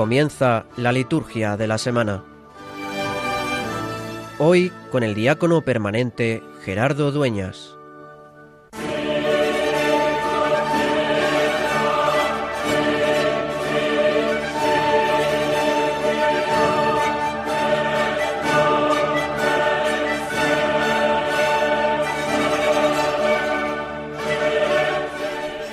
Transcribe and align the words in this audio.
comienza 0.00 0.64
la 0.78 0.92
liturgia 0.92 1.58
de 1.58 1.66
la 1.66 1.76
semana. 1.76 2.24
Hoy 4.38 4.72
con 4.90 5.02
el 5.02 5.14
diácono 5.14 5.60
permanente 5.60 6.42
Gerardo 6.64 7.12
Dueñas. 7.12 7.76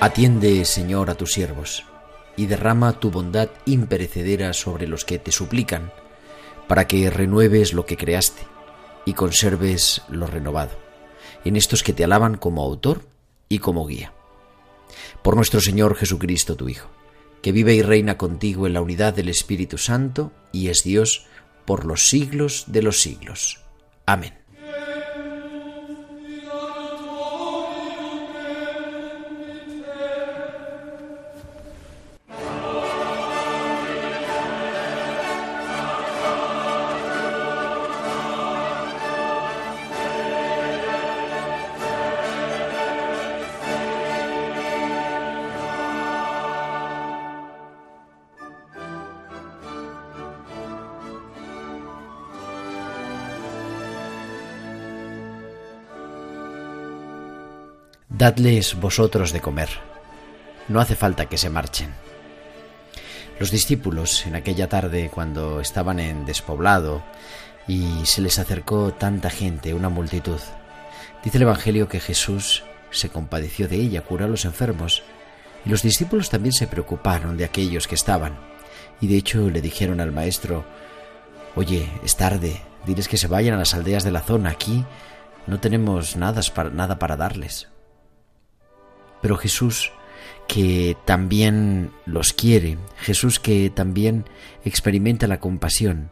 Atiende, 0.00 0.66
Señor, 0.66 1.08
a 1.08 1.14
tus 1.14 1.32
siervos, 1.32 1.86
y 2.38 2.46
derrama 2.46 3.00
tu 3.00 3.10
bondad 3.10 3.50
imperecedera 3.66 4.52
sobre 4.52 4.86
los 4.86 5.04
que 5.04 5.18
te 5.18 5.32
suplican, 5.32 5.92
para 6.68 6.86
que 6.86 7.10
renueves 7.10 7.72
lo 7.72 7.84
que 7.84 7.96
creaste 7.96 8.42
y 9.04 9.14
conserves 9.14 10.02
lo 10.08 10.28
renovado, 10.28 10.78
en 11.44 11.56
estos 11.56 11.82
que 11.82 11.92
te 11.92 12.04
alaban 12.04 12.36
como 12.36 12.62
autor 12.62 13.02
y 13.48 13.58
como 13.58 13.86
guía. 13.86 14.12
Por 15.22 15.34
nuestro 15.34 15.60
Señor 15.60 15.96
Jesucristo, 15.96 16.54
tu 16.54 16.68
Hijo, 16.68 16.88
que 17.42 17.50
vive 17.50 17.74
y 17.74 17.82
reina 17.82 18.16
contigo 18.16 18.68
en 18.68 18.72
la 18.72 18.82
unidad 18.82 19.14
del 19.14 19.30
Espíritu 19.30 19.76
Santo 19.76 20.30
y 20.52 20.68
es 20.68 20.84
Dios 20.84 21.26
por 21.64 21.84
los 21.84 22.08
siglos 22.08 22.66
de 22.68 22.82
los 22.82 23.02
siglos. 23.02 23.64
Amén. 24.06 24.37
Dadles 58.10 58.74
vosotros 58.80 59.32
de 59.32 59.42
comer. 59.42 59.68
No 60.68 60.80
hace 60.80 60.96
falta 60.96 61.26
que 61.26 61.36
se 61.36 61.50
marchen. 61.50 61.90
Los 63.38 63.50
discípulos, 63.50 64.24
en 64.26 64.34
aquella 64.34 64.66
tarde, 64.66 65.10
cuando 65.12 65.60
estaban 65.60 66.00
en 66.00 66.24
despoblado 66.24 67.02
y 67.68 68.06
se 68.06 68.22
les 68.22 68.38
acercó 68.38 68.94
tanta 68.94 69.28
gente, 69.28 69.74
una 69.74 69.90
multitud, 69.90 70.40
dice 71.22 71.36
el 71.36 71.42
Evangelio 71.42 71.86
que 71.86 72.00
Jesús 72.00 72.64
se 72.90 73.10
compadeció 73.10 73.68
de 73.68 73.76
ella, 73.76 74.00
curó 74.00 74.24
a 74.24 74.28
los 74.28 74.46
enfermos, 74.46 75.02
y 75.66 75.68
los 75.68 75.82
discípulos 75.82 76.30
también 76.30 76.54
se 76.54 76.66
preocuparon 76.66 77.36
de 77.36 77.44
aquellos 77.44 77.86
que 77.86 77.94
estaban, 77.94 78.38
y 79.02 79.06
de 79.06 79.18
hecho 79.18 79.50
le 79.50 79.60
dijeron 79.60 80.00
al 80.00 80.12
maestro, 80.12 80.64
Oye, 81.54 81.86
es 82.02 82.16
tarde, 82.16 82.62
diles 82.86 83.06
que 83.06 83.18
se 83.18 83.28
vayan 83.28 83.54
a 83.54 83.58
las 83.58 83.74
aldeas 83.74 84.02
de 84.02 84.12
la 84.12 84.22
zona, 84.22 84.48
aquí 84.48 84.86
no 85.46 85.60
tenemos 85.60 86.16
nada 86.16 86.40
para, 86.54 86.70
nada 86.70 86.98
para 86.98 87.16
darles. 87.16 87.68
Pero 89.20 89.36
Jesús 89.36 89.92
que 90.48 90.96
también 91.04 91.92
los 92.06 92.32
quiere, 92.32 92.78
Jesús 92.96 93.38
que 93.38 93.70
también 93.70 94.24
experimenta 94.64 95.26
la 95.26 95.40
compasión, 95.40 96.10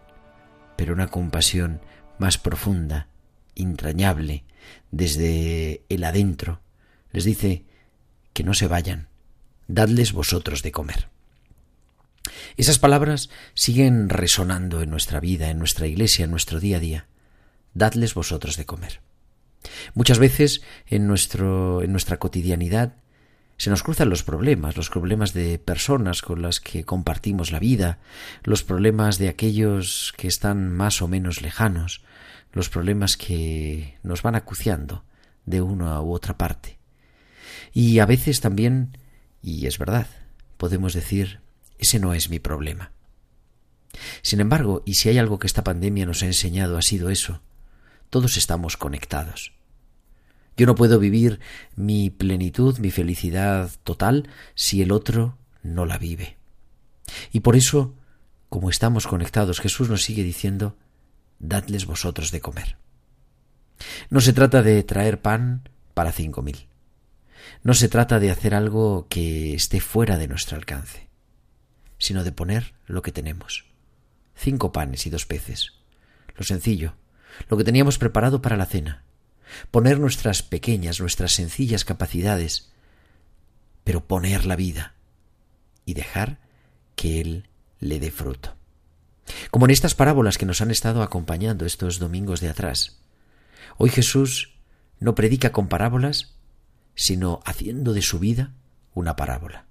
pero 0.77 0.93
una 0.93 1.09
compasión 1.09 1.81
más 2.19 2.37
profunda, 2.37 3.09
entrañable, 3.55 4.45
desde 4.91 5.83
el 5.89 6.05
adentro, 6.05 6.61
les 7.13 7.25
dice 7.25 7.65
que 8.35 8.45
no 8.45 8.53
se 8.53 8.69
vayan, 8.69 9.09
dadles 9.69 10.13
vosotros 10.13 10.63
de 10.63 10.73
comer. 10.73 11.09
Esas 12.57 12.79
palabras 12.79 13.31
siguen 13.55 14.09
resonando 14.09 14.83
en 14.83 14.91
nuestra 14.91 15.21
vida, 15.21 15.49
en 15.49 15.59
nuestra 15.59 15.87
iglesia, 15.87 16.25
en 16.25 16.31
nuestro 16.31 16.61
día 16.61 16.77
a 16.77 16.81
día. 16.81 17.07
Dadles 17.75 18.15
vosotros 18.15 18.57
de 18.57 18.67
comer. 18.67 19.01
Muchas 19.95 20.19
veces 20.19 20.63
en, 20.87 21.07
nuestro, 21.07 21.83
en 21.83 21.93
nuestra 21.93 22.19
cotidianidad 22.19 22.95
se 23.59 23.71
nos 23.71 23.83
cruzan 23.83 24.11
los 24.11 24.23
problemas, 24.23 24.77
los 24.77 24.91
problemas 24.91 25.33
de 25.33 25.59
personas 25.59 26.21
con 26.21 26.43
las 26.43 26.61
que 26.61 26.85
compartimos 26.85 27.53
la 27.53 27.59
vida, 27.59 28.01
los 28.43 28.63
problemas 28.63 29.19
de 29.19 29.29
aquellos 29.29 30.13
que 30.17 30.29
están 30.29 30.71
más 30.71 31.01
o 31.01 31.09
menos 31.09 31.41
lejanos, 31.41 32.05
los 32.53 32.69
problemas 32.69 33.17
que 33.17 33.99
nos 34.03 34.23
van 34.23 34.35
acuciando 34.35 35.05
de 35.47 35.63
una 35.63 36.01
u 36.03 36.13
otra 36.13 36.37
parte. 36.37 36.79
Y 37.73 37.99
a 37.99 38.07
veces 38.07 38.41
también, 38.41 38.99
y 39.43 39.67
es 39.67 39.79
verdad, 39.79 40.07
podemos 40.59 40.93
decir, 40.93 41.41
ese 41.79 41.99
no 41.99 42.13
es 42.13 42.29
mi 42.29 42.39
problema. 42.39 42.93
Sin 44.21 44.41
embargo, 44.41 44.83
y 44.85 44.95
si 44.95 45.09
hay 45.09 45.19
algo 45.19 45.39
que 45.39 45.47
esta 45.47 45.65
pandemia 45.65 46.05
nos 46.05 46.23
ha 46.23 46.27
enseñado, 46.27 46.77
ha 46.77 46.83
sido 46.83 47.09
eso, 47.09 47.41
todos 48.11 48.37
estamos 48.37 48.77
conectados. 48.77 49.56
Yo 50.57 50.67
no 50.67 50.75
puedo 50.75 50.99
vivir 50.99 51.41
mi 51.75 52.09
plenitud, 52.09 52.79
mi 52.79 52.91
felicidad 52.91 53.71
total, 53.85 54.29
si 54.55 54.81
el 54.81 54.91
otro 54.91 55.37
no 55.63 55.85
la 55.85 55.99
vive. 55.99 56.39
Y 57.31 57.41
por 57.41 57.57
eso, 57.57 57.95
como 58.49 58.71
estamos 58.71 59.07
conectados, 59.07 59.61
Jesús 59.61 59.91
nos 59.91 60.03
sigue 60.03 60.23
diciendo, 60.23 60.77
dadles 61.39 61.85
vosotros 61.85 62.31
de 62.31 62.41
comer. 62.41 62.79
No 64.09 64.21
se 64.23 64.33
trata 64.33 64.63
de 64.63 64.83
traer 64.83 65.21
pan 65.21 65.69
para 65.93 66.13
cinco 66.13 66.41
mil. 66.41 66.69
No 67.63 67.75
se 67.75 67.89
trata 67.89 68.19
de 68.19 68.31
hacer 68.31 68.55
algo 68.55 69.07
que 69.09 69.55
esté 69.55 69.81
fuera 69.81 70.17
de 70.17 70.27
nuestro 70.27 70.57
alcance, 70.57 71.09
sino 71.99 72.25
de 72.25 72.33
poner 72.33 72.75
lo 72.87 73.03
que 73.03 73.13
tenemos. 73.13 73.67
Cinco 74.35 74.73
panes 74.73 75.07
y 75.07 75.11
dos 75.11 75.27
peces. 75.27 75.75
Lo 76.35 76.45
sencillo, 76.45 76.95
lo 77.49 77.59
que 77.59 77.65
teníamos 77.65 77.99
preparado 77.99 78.41
para 78.41 78.57
la 78.57 78.67
cena 78.67 79.05
poner 79.71 79.99
nuestras 79.99 80.43
pequeñas, 80.43 81.01
nuestras 81.01 81.33
sencillas 81.33 81.85
capacidades, 81.85 82.73
pero 83.85 84.07
poner 84.07 84.47
la 84.47 84.57
vida 84.57 84.95
y 85.85 85.95
dejar 85.95 86.39
que 86.97 87.21
Él 87.21 87.49
le 87.79 88.01
dé 88.01 88.11
fruto. 88.11 88.57
Como 89.51 89.67
en 89.67 89.71
estas 89.71 89.95
parábolas 89.95 90.39
que 90.39 90.47
nos 90.47 90.61
han 90.61 90.71
estado 90.71 91.03
acompañando 91.03 91.67
estos 91.67 91.99
domingos 91.99 92.41
de 92.41 92.49
atrás. 92.49 92.99
Hoy 93.77 93.91
Jesús 93.91 94.55
no 94.99 95.15
predica 95.15 95.53
con 95.53 95.69
parábolas, 95.69 96.35
sino 96.95 97.41
haciendo 97.45 97.93
de 97.93 98.03
su 98.03 98.19
vida 98.19 98.53
una 98.95 99.17
parábola. 99.17 99.67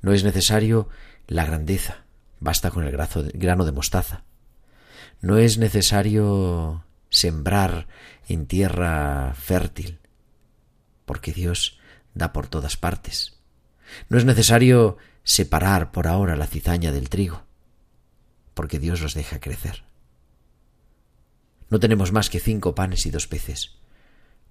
No 0.00 0.12
es 0.12 0.24
necesario 0.24 0.88
la 1.26 1.44
grandeza, 1.44 2.04
basta 2.40 2.70
con 2.70 2.84
el 2.84 2.96
grano 3.34 3.64
de 3.64 3.72
mostaza. 3.72 4.24
No 5.20 5.38
es 5.38 5.58
necesario 5.58 6.84
sembrar 7.18 7.88
en 8.28 8.46
tierra 8.46 9.34
fértil, 9.34 9.98
porque 11.04 11.32
Dios 11.32 11.78
da 12.14 12.32
por 12.32 12.46
todas 12.46 12.76
partes. 12.76 13.38
No 14.08 14.18
es 14.18 14.24
necesario 14.24 14.98
separar 15.24 15.90
por 15.90 16.06
ahora 16.06 16.36
la 16.36 16.46
cizaña 16.46 16.92
del 16.92 17.08
trigo, 17.08 17.44
porque 18.54 18.78
Dios 18.78 19.00
los 19.00 19.14
deja 19.14 19.40
crecer. 19.40 19.84
No 21.70 21.80
tenemos 21.80 22.12
más 22.12 22.30
que 22.30 22.40
cinco 22.40 22.74
panes 22.74 23.04
y 23.06 23.10
dos 23.10 23.26
peces, 23.26 23.76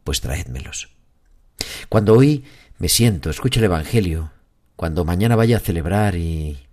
pues 0.03 0.21
traédmelos. 0.21 0.89
Cuando 1.89 2.13
hoy 2.13 2.45
me 2.77 2.89
siento, 2.89 3.29
escucho 3.29 3.59
el 3.59 3.65
Evangelio, 3.65 4.31
cuando 4.75 5.05
mañana 5.05 5.35
vaya 5.35 5.57
a 5.57 5.61
celebrar 5.61 6.15
y 6.15 6.67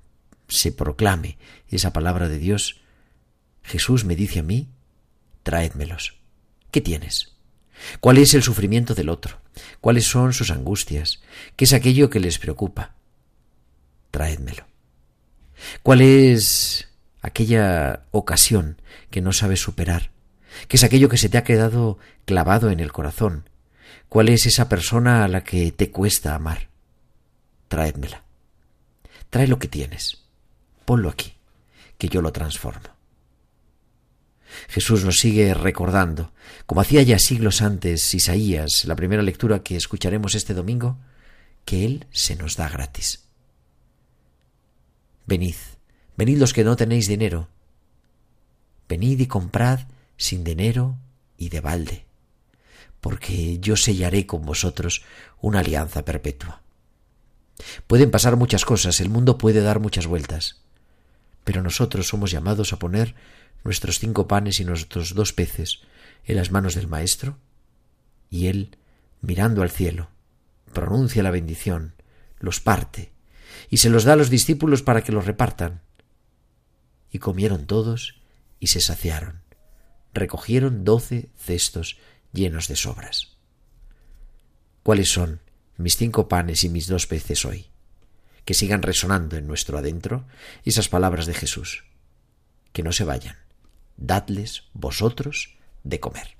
se 0.49 0.73
proclame 0.73 1.39
esa 1.69 1.93
palabra 1.93 2.29
de 2.29 2.39
Dios, 2.39 2.81
Jesús 3.63 4.05
me 4.05 4.17
dice 4.17 4.41
a 4.41 4.43
mí, 4.43 4.74
traédmelos. 5.45 6.17
¿Qué 6.73 6.81
tienes? 6.81 7.35
¿Cuál 8.01 8.19
es 8.19 8.35
el 8.35 8.43
sufrimiento 8.43 8.95
del 8.95 9.09
otro? 9.09 9.41
¿Cuáles 9.81 10.07
son 10.07 10.33
sus 10.33 10.51
angustias? 10.51 11.23
¿Qué 11.55 11.67
es 11.67 11.73
aquello 11.73 12.11
que 12.11 12.19
les 12.19 12.39
preocupa? 12.39 12.95
Traédmelo. 14.11 14.67
¿Cuál 15.83 16.01
es 16.01 16.89
aquella 17.23 18.05
ocasión 18.11 18.81
que 19.11 19.21
no 19.21 19.33
sabes 19.33 19.61
superar? 19.61 20.11
¿Qué 20.69 20.77
es 20.77 20.85
aquello 20.85 21.09
que 21.09 21.19
se 21.19 21.29
te 21.29 21.39
ha 21.39 21.45
quedado 21.45 21.99
clavado 22.25 22.71
en 22.71 22.81
el 22.81 22.93
corazón? 22.93 23.49
¿Cuál 24.09 24.29
es 24.29 24.47
esa 24.47 24.69
persona 24.69 25.25
a 25.25 25.29
la 25.29 25.45
que 25.45 25.73
te 25.73 25.91
cuesta 25.91 26.35
amar? 26.35 26.69
Traédmela. 27.69 28.23
Trae 29.31 29.49
lo 29.49 29.59
que 29.59 29.69
tienes. 29.69 30.23
Ponlo 30.85 31.09
aquí, 31.09 31.35
que 31.99 32.09
yo 32.09 32.23
lo 32.23 32.33
transformo. 32.33 32.94
Jesús 34.69 35.05
nos 35.05 35.19
sigue 35.19 35.55
recordando, 35.55 36.33
como 36.67 36.81
hacía 36.81 37.03
ya 37.03 37.19
siglos 37.19 37.63
antes 37.63 38.15
Isaías, 38.15 38.85
la 38.85 38.97
primera 38.97 39.23
lectura 39.23 39.63
que 39.63 39.77
escucharemos 39.77 40.35
este 40.35 40.55
domingo, 40.55 40.99
que 41.65 41.85
Él 41.85 42.07
se 42.11 42.37
nos 42.37 42.57
da 42.57 42.69
gratis. 42.69 43.25
Venid, 45.27 45.57
venid 46.17 46.39
los 46.39 46.53
que 46.53 46.65
no 46.65 46.77
tenéis 46.77 47.09
dinero. 47.09 47.49
Venid 48.89 49.21
y 49.21 49.27
comprad 49.27 49.81
sin 50.17 50.45
dinero 50.45 50.97
y 51.39 51.49
de 51.49 51.61
balde, 51.61 52.05
porque 53.01 53.59
yo 53.59 53.77
sellaré 53.77 54.27
con 54.27 54.45
vosotros 54.45 55.03
una 55.41 55.61
alianza 55.61 56.05
perpetua. 56.05 56.63
Pueden 57.87 58.11
pasar 58.11 58.37
muchas 58.37 58.65
cosas, 58.65 59.01
el 59.01 59.09
mundo 59.09 59.39
puede 59.39 59.61
dar 59.61 59.81
muchas 59.81 60.07
vueltas, 60.07 60.61
pero 61.45 61.63
nosotros 61.63 62.09
somos 62.09 62.31
llamados 62.31 62.73
a 62.73 62.79
poner 62.79 63.15
nuestros 63.65 63.99
cinco 63.99 64.29
panes 64.29 64.61
y 64.61 64.65
nuestros 64.65 65.15
dos 65.15 65.33
peces 65.33 65.81
en 66.25 66.37
las 66.37 66.51
manos 66.51 66.75
del 66.75 66.87
Maestro, 66.87 67.39
y 68.31 68.47
Él, 68.47 68.77
mirando 69.21 69.63
al 69.63 69.71
cielo, 69.71 70.11
pronuncia 70.73 71.23
la 71.23 71.31
bendición, 71.31 71.95
los 72.39 72.61
parte, 72.61 73.13
y 73.71 73.79
se 73.79 73.91
los 73.91 74.05
da 74.05 74.13
a 74.13 74.17
los 74.17 74.31
discípulos 74.31 74.83
para 74.83 75.03
que 75.03 75.13
los 75.13 75.27
repartan. 75.27 75.83
Y 77.11 77.19
comieron 77.19 77.67
todos 77.67 78.21
y 78.61 78.69
se 78.69 78.81
saciaron. 78.81 79.43
Recogieron 80.13 80.85
doce 80.85 81.31
cestos 81.37 81.99
llenos 82.33 82.69
de 82.69 82.77
sobras. 82.77 83.37
¿Cuáles 84.83 85.11
son 85.11 85.41
mis 85.77 85.97
cinco 85.97 86.29
panes 86.29 86.65
y 86.65 86.69
mis 86.69 86.87
dos 86.87 87.07
peces 87.07 87.45
hoy? 87.45 87.71
Que 88.45 88.55
sigan 88.55 88.83
resonando 88.83 89.37
en 89.37 89.47
nuestro 89.47 89.79
adentro 89.79 90.27
esas 90.65 90.89
palabras 90.89 91.27
de 91.27 91.35
Jesús. 91.35 91.85
Que 92.73 92.83
no 92.83 92.93
se 92.93 93.05
vayan. 93.05 93.44
Dadles 93.97 94.65
vosotros 94.73 95.57
de 95.83 96.01
comer. 96.01 96.37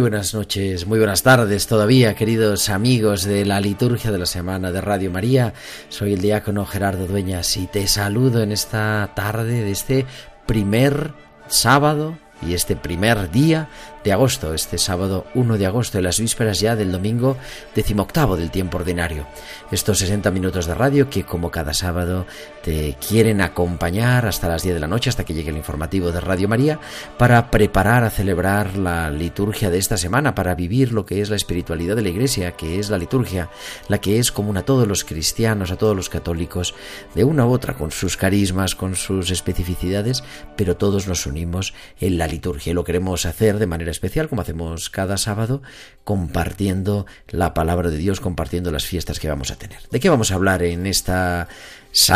Buenas 0.00 0.32
noches, 0.32 0.86
muy 0.86 0.98
buenas 0.98 1.22
tardes 1.22 1.66
todavía, 1.66 2.14
queridos 2.14 2.70
amigos 2.70 3.24
de 3.24 3.44
la 3.44 3.60
liturgia 3.60 4.10
de 4.10 4.18
la 4.18 4.24
semana 4.24 4.72
de 4.72 4.80
Radio 4.80 5.10
María. 5.10 5.52
Soy 5.90 6.14
el 6.14 6.22
diácono 6.22 6.64
Gerardo 6.64 7.06
Dueñas 7.06 7.54
y 7.58 7.66
te 7.66 7.86
saludo 7.86 8.42
en 8.42 8.50
esta 8.50 9.12
tarde 9.14 9.62
de 9.62 9.70
este 9.70 10.06
primer 10.46 11.12
sábado 11.48 12.16
y 12.40 12.54
este 12.54 12.76
primer 12.76 13.30
día 13.30 13.68
de 14.04 14.12
agosto, 14.12 14.54
este 14.54 14.78
sábado 14.78 15.26
1 15.34 15.58
de 15.58 15.66
agosto, 15.66 15.98
en 15.98 16.04
las 16.04 16.20
vísperas 16.20 16.60
ya 16.60 16.76
del 16.76 16.92
domingo 16.92 17.36
decimoctavo 17.74 18.36
del 18.36 18.50
tiempo 18.50 18.78
ordinario. 18.78 19.26
Estos 19.70 19.98
60 19.98 20.30
minutos 20.30 20.66
de 20.66 20.74
radio 20.74 21.10
que 21.10 21.24
como 21.24 21.50
cada 21.50 21.74
sábado 21.74 22.26
te 22.62 22.96
quieren 23.06 23.40
acompañar 23.40 24.26
hasta 24.26 24.48
las 24.48 24.62
10 24.62 24.74
de 24.74 24.80
la 24.80 24.86
noche, 24.86 25.10
hasta 25.10 25.24
que 25.24 25.34
llegue 25.34 25.50
el 25.50 25.56
informativo 25.56 26.12
de 26.12 26.20
Radio 26.20 26.48
María, 26.48 26.80
para 27.18 27.50
preparar 27.50 28.04
a 28.04 28.10
celebrar 28.10 28.76
la 28.76 29.10
liturgia 29.10 29.70
de 29.70 29.78
esta 29.78 29.96
semana, 29.96 30.34
para 30.34 30.54
vivir 30.54 30.92
lo 30.92 31.04
que 31.04 31.20
es 31.20 31.30
la 31.30 31.36
espiritualidad 31.36 31.96
de 31.96 32.02
la 32.02 32.08
Iglesia, 32.08 32.52
que 32.52 32.78
es 32.78 32.90
la 32.90 32.98
liturgia, 32.98 33.50
la 33.88 34.00
que 34.00 34.18
es 34.18 34.32
común 34.32 34.56
a 34.56 34.64
todos 34.64 34.88
los 34.88 35.04
cristianos, 35.04 35.70
a 35.70 35.76
todos 35.76 35.94
los 35.94 36.08
católicos, 36.08 36.74
de 37.14 37.24
una 37.24 37.46
u 37.46 37.52
otra, 37.52 37.74
con 37.74 37.90
sus 37.90 38.16
carismas, 38.16 38.74
con 38.74 38.96
sus 38.96 39.30
especificidades, 39.30 40.24
pero 40.56 40.76
todos 40.76 41.06
nos 41.06 41.26
unimos 41.26 41.74
en 42.00 42.18
la 42.18 42.26
liturgia 42.26 42.70
y 42.70 42.74
lo 42.74 42.84
queremos 42.84 43.26
hacer 43.26 43.58
de 43.58 43.66
manera 43.66 43.89
especial, 43.90 44.28
como 44.28 44.42
hacemos 44.42 44.90
cada 44.90 45.16
sábado, 45.16 45.62
compartiendo 46.04 47.06
la 47.28 47.54
palabra 47.54 47.90
de 47.90 47.98
Dios, 47.98 48.20
compartiendo 48.20 48.70
las 48.70 48.86
fiestas 48.86 49.18
que 49.18 49.28
vamos 49.28 49.50
a 49.50 49.56
tener. 49.56 49.80
¿De 49.90 50.00
qué 50.00 50.08
vamos 50.08 50.30
a 50.30 50.34
hablar 50.34 50.62
en 50.62 50.86
esta 50.86 51.48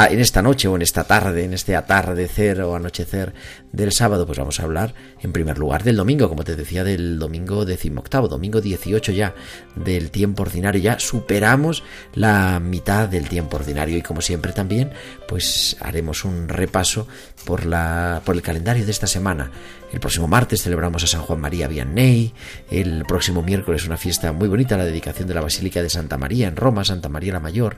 en 0.09 0.21
esta 0.21 0.41
noche 0.41 0.69
o 0.69 0.77
en 0.77 0.83
esta 0.83 1.05
tarde, 1.05 1.45
en 1.45 1.53
este 1.53 1.75
atardecer 1.75 2.61
o 2.63 2.77
anochecer 2.77 3.35
del 3.73 3.91
sábado, 3.91 4.25
pues 4.25 4.39
vamos 4.39 4.61
a 4.61 4.63
hablar 4.63 4.95
en 5.21 5.33
primer 5.33 5.59
lugar 5.59 5.83
del 5.83 5.97
domingo, 5.97 6.29
como 6.29 6.45
te 6.45 6.55
decía, 6.55 6.85
del 6.85 7.19
domingo 7.19 7.65
decimoctavo, 7.65 8.29
domingo 8.29 8.61
18 8.61 9.11
ya 9.11 9.35
del 9.75 10.13
tiempo 10.13 10.43
ordinario, 10.45 10.81
ya 10.81 11.01
superamos 11.01 11.83
la 12.15 12.61
mitad 12.61 13.09
del 13.09 13.29
tiempo 13.29 13.57
ordinario 13.57 13.99
y 13.99 14.03
como 14.03 14.21
siempre 14.21 14.53
también, 14.53 14.93
pues 15.27 15.77
haremos 15.81 16.25
un 16.25 16.49
repaso 16.49 17.09
por 17.45 17.67
la 17.67 18.23
por 18.25 18.37
el 18.37 18.43
calendario 18.43 18.85
de 18.85 18.93
esta 18.93 19.09
semana. 19.09 19.51
El 19.95 20.01
próximo 20.01 20.27
martes 20.27 20.61
celebramos 20.61 21.05
a 21.05 21.07
San 21.07 21.23
Juan 21.23 21.41
María 21.41 21.69
Vianney, 21.69 22.35
el 22.69 23.05
próximo 23.05 23.43
miércoles 23.43 23.87
una 23.87 23.97
fiesta 23.97 24.33
muy 24.33 24.49
bonita, 24.49 24.77
la 24.77 24.85
dedicación 24.85 25.29
de 25.29 25.35
la 25.35 25.41
Basílica 25.41 25.83
de 25.83 25.89
Santa 25.89 26.19
María 26.19 26.49
en 26.49 26.57
Roma, 26.57 26.85
Santa 26.85 27.09
María 27.09 27.35
la 27.35 27.39
Mayor, 27.39 27.77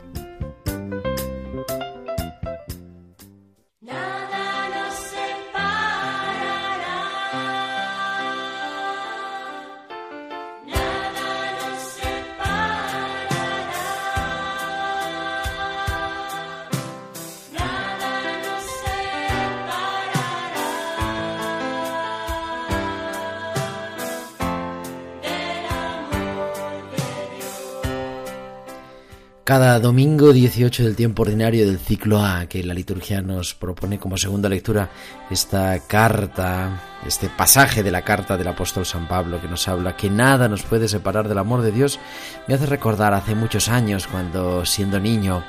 Cada 29.49 29.81
domingo 29.81 30.35
18 30.35 30.85
del 30.85 30.95
tiempo 30.95 31.23
ordinario 31.23 31.67
del 31.67 31.79
ciclo 31.79 32.23
A, 32.23 32.45
que 32.45 32.63
la 32.63 32.75
liturgia 32.75 33.23
nos 33.23 33.55
propone 33.55 33.99
como 33.99 34.19
segunda 34.19 34.47
lectura 34.47 34.91
esta 35.31 35.81
carta, 35.87 36.83
este 37.07 37.31
pasaje 37.31 37.83
de 37.83 37.91
la 37.91 38.03
carta 38.03 38.37
del 38.37 38.49
apóstol 38.49 38.85
San 38.85 39.09
Pablo 39.09 39.41
que 39.41 39.49
nos 39.49 39.67
habla 39.67 39.97
que 39.97 40.11
nada 40.11 40.51
nos 40.51 40.65
puede 40.65 40.87
separar 40.87 41.29
del 41.29 41.39
amor 41.39 41.63
de 41.63 41.73
Dios, 41.73 41.99
me 42.47 42.57
hace 42.57 42.67
recordar 42.67 43.15
hace 43.15 43.35
muchos 43.35 43.71
años 43.71 44.07
cuando 44.07 44.67
siendo 44.67 45.01
niño 45.01 45.43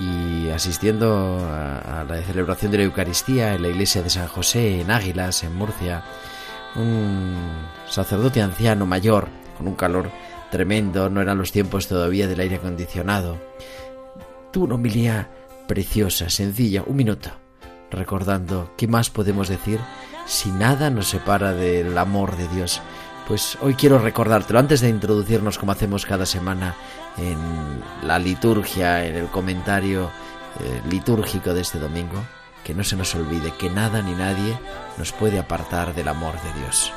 y 0.00 0.48
asistiendo 0.48 1.38
a, 1.48 2.04
la 2.08 2.20
celebración 2.22 2.72
de 2.72 2.78
la 2.78 2.84
Eucaristía 2.86 3.54
en 3.54 3.62
la 3.62 3.68
iglesia 3.68 4.02
de 4.02 4.10
San 4.10 4.26
José 4.26 4.80
en 4.80 4.90
Águilas, 4.90 5.44
en 5.44 5.54
Murcia, 5.54 6.02
un 6.74 7.36
sacerdote 7.88 8.42
anciano 8.42 8.84
mayor 8.84 9.28
con 9.56 9.68
un 9.68 9.76
calor 9.76 10.10
tremendo, 10.50 11.10
no 11.10 11.20
eran 11.20 11.38
los 11.38 11.52
tiempos 11.52 11.88
todavía 11.88 12.26
del 12.26 12.40
aire 12.40 12.56
acondicionado. 12.56 13.38
Tuvo 14.52 14.64
una 14.64 14.76
homilía 14.76 15.30
preciosa, 15.66 16.30
sencilla, 16.30 16.82
un 16.86 16.96
minuto, 16.96 17.30
recordando 17.90 18.72
qué 18.76 18.88
más 18.88 19.10
podemos 19.10 19.48
decir 19.48 19.80
si 20.26 20.50
nada 20.50 20.90
nos 20.90 21.08
separa 21.08 21.52
del 21.52 21.96
amor 21.96 22.36
de 22.36 22.48
Dios. 22.48 22.80
Pues 23.26 23.58
hoy 23.60 23.74
quiero 23.74 23.98
recordártelo 23.98 24.58
antes 24.58 24.80
de 24.80 24.88
introducirnos 24.88 25.58
como 25.58 25.72
hacemos 25.72 26.06
cada 26.06 26.24
semana 26.24 26.74
en 27.18 27.38
la 28.06 28.18
liturgia, 28.18 29.04
en 29.04 29.16
el 29.16 29.26
comentario 29.26 30.10
eh, 30.60 30.80
litúrgico 30.88 31.52
de 31.52 31.60
este 31.60 31.78
domingo, 31.78 32.24
que 32.64 32.74
no 32.74 32.84
se 32.84 32.96
nos 32.96 33.14
olvide 33.14 33.52
que 33.58 33.68
nada 33.68 34.02
ni 34.02 34.12
nadie 34.12 34.58
nos 34.96 35.12
puede 35.12 35.38
apartar 35.38 35.94
del 35.94 36.08
amor 36.08 36.34
de 36.34 36.60
Dios. 36.60 36.92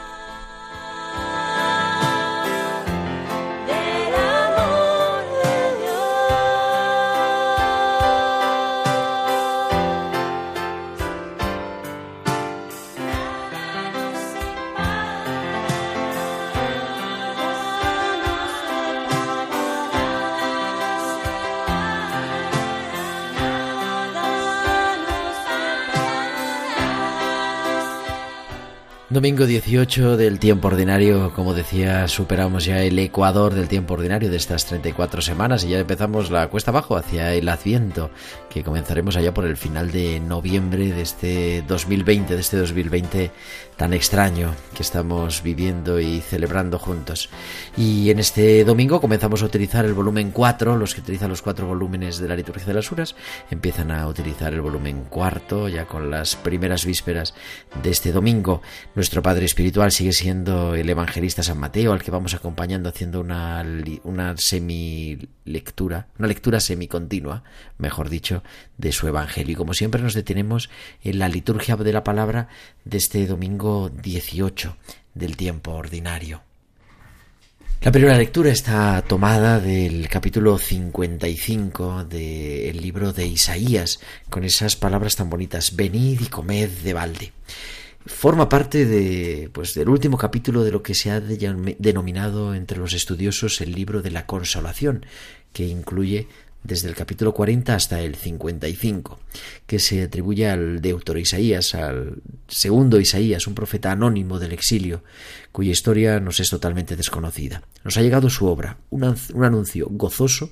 Domingo 29.11 29.45
18 29.45 30.15
del 30.15 30.39
tiempo 30.39 30.69
ordinario, 30.69 31.33
como 31.33 31.53
decía, 31.53 32.07
superamos 32.07 32.63
ya 32.63 32.81
el 32.81 32.97
ecuador 32.97 33.53
del 33.53 33.67
tiempo 33.67 33.95
ordinario 33.95 34.31
de 34.31 34.37
estas 34.37 34.65
34 34.67 35.21
semanas 35.21 35.65
y 35.65 35.67
ya 35.71 35.79
empezamos 35.79 36.31
la 36.31 36.47
cuesta 36.47 36.71
abajo 36.71 36.95
hacia 36.95 37.33
el 37.33 37.49
Adviento, 37.49 38.09
que 38.49 38.63
comenzaremos 38.63 39.17
allá 39.17 39.33
por 39.33 39.43
el 39.43 39.57
final 39.57 39.91
de 39.91 40.21
noviembre 40.21 40.93
de 40.93 41.01
este 41.01 41.61
2020, 41.67 42.35
de 42.35 42.39
este 42.39 42.55
2020 42.55 43.31
tan 43.75 43.93
extraño 43.93 44.53
que 44.75 44.83
estamos 44.83 45.41
viviendo 45.41 45.99
y 45.99 46.21
celebrando 46.21 46.77
juntos. 46.77 47.29
Y 47.75 48.11
en 48.11 48.19
este 48.19 48.63
domingo 48.63 49.01
comenzamos 49.01 49.41
a 49.41 49.45
utilizar 49.45 49.85
el 49.85 49.93
volumen 49.93 50.29
4, 50.29 50.77
los 50.77 50.93
que 50.93 51.01
utilizan 51.01 51.31
los 51.31 51.41
cuatro 51.41 51.65
volúmenes 51.65 52.19
de 52.19 52.27
la 52.27 52.35
liturgia 52.35 52.67
de 52.67 52.75
las 52.75 52.91
Horas 52.91 53.15
empiezan 53.49 53.89
a 53.91 54.07
utilizar 54.07 54.53
el 54.53 54.61
volumen 54.61 55.05
cuarto, 55.09 55.67
ya 55.67 55.85
con 55.85 56.11
las 56.11 56.35
primeras 56.35 56.85
vísperas 56.85 57.33
de 57.81 57.89
este 57.89 58.11
domingo. 58.11 58.61
Nuestro 59.01 59.23
padre 59.23 59.45
espiritual 59.45 59.91
sigue 59.91 60.11
siendo 60.11 60.75
el 60.75 60.87
evangelista 60.87 61.41
San 61.41 61.57
Mateo, 61.57 61.91
al 61.91 62.03
que 62.03 62.11
vamos 62.11 62.35
acompañando 62.35 62.87
haciendo 62.87 63.19
una, 63.19 63.65
una 64.03 64.37
semi 64.37 65.17
lectura, 65.43 66.09
una 66.19 66.27
lectura 66.27 66.59
semicontinua, 66.59 67.43
mejor 67.79 68.09
dicho, 68.09 68.43
de 68.77 68.91
su 68.91 69.07
evangelio. 69.07 69.53
Y 69.53 69.55
como 69.55 69.73
siempre 69.73 70.03
nos 70.03 70.13
detenemos 70.13 70.69
en 71.03 71.17
la 71.17 71.29
liturgia 71.29 71.75
de 71.77 71.91
la 71.91 72.03
palabra 72.03 72.47
de 72.85 72.99
este 72.99 73.25
domingo 73.25 73.89
18 73.89 74.77
del 75.15 75.35
tiempo 75.35 75.71
ordinario. 75.71 76.43
La 77.81 77.91
primera 77.91 78.19
lectura 78.19 78.51
está 78.51 79.01
tomada 79.01 79.59
del 79.59 80.07
capítulo 80.09 80.59
55 80.59 82.03
del 82.03 82.79
libro 82.79 83.13
de 83.13 83.25
Isaías, 83.25 83.99
con 84.29 84.43
esas 84.43 84.75
palabras 84.75 85.15
tan 85.15 85.31
bonitas, 85.31 85.75
venid 85.75 86.21
y 86.21 86.27
comed 86.27 86.69
de 86.69 86.93
balde 86.93 87.33
forma 88.05 88.49
parte 88.49 88.85
de, 88.85 89.49
pues, 89.53 89.73
del 89.73 89.89
último 89.89 90.17
capítulo 90.17 90.63
de 90.63 90.71
lo 90.71 90.83
que 90.83 90.95
se 90.95 91.11
ha 91.11 91.19
denominado 91.19 92.55
entre 92.55 92.77
los 92.77 92.93
estudiosos 92.93 93.61
el 93.61 93.73
libro 93.73 94.01
de 94.01 94.11
la 94.11 94.25
consolación, 94.25 95.05
que 95.53 95.67
incluye 95.67 96.27
desde 96.63 96.89
el 96.89 96.95
capítulo 96.95 97.33
40 97.33 97.73
hasta 97.73 98.01
el 98.01 98.15
55, 98.15 99.19
que 99.65 99.79
se 99.79 100.03
atribuye 100.03 100.47
al 100.47 100.81
deutero 100.81 101.19
Isaías, 101.19 101.73
al 101.73 102.21
segundo 102.47 102.99
Isaías, 102.99 103.47
un 103.47 103.55
profeta 103.55 103.91
anónimo 103.91 104.37
del 104.37 104.51
exilio, 104.51 105.03
cuya 105.51 105.71
historia 105.71 106.19
nos 106.19 106.39
es 106.39 106.49
totalmente 106.49 106.95
desconocida. 106.95 107.63
Nos 107.83 107.97
ha 107.97 108.01
llegado 108.01 108.29
su 108.29 108.45
obra, 108.45 108.77
un, 108.91 109.15
un 109.33 109.43
anuncio 109.43 109.87
gozoso 109.89 110.51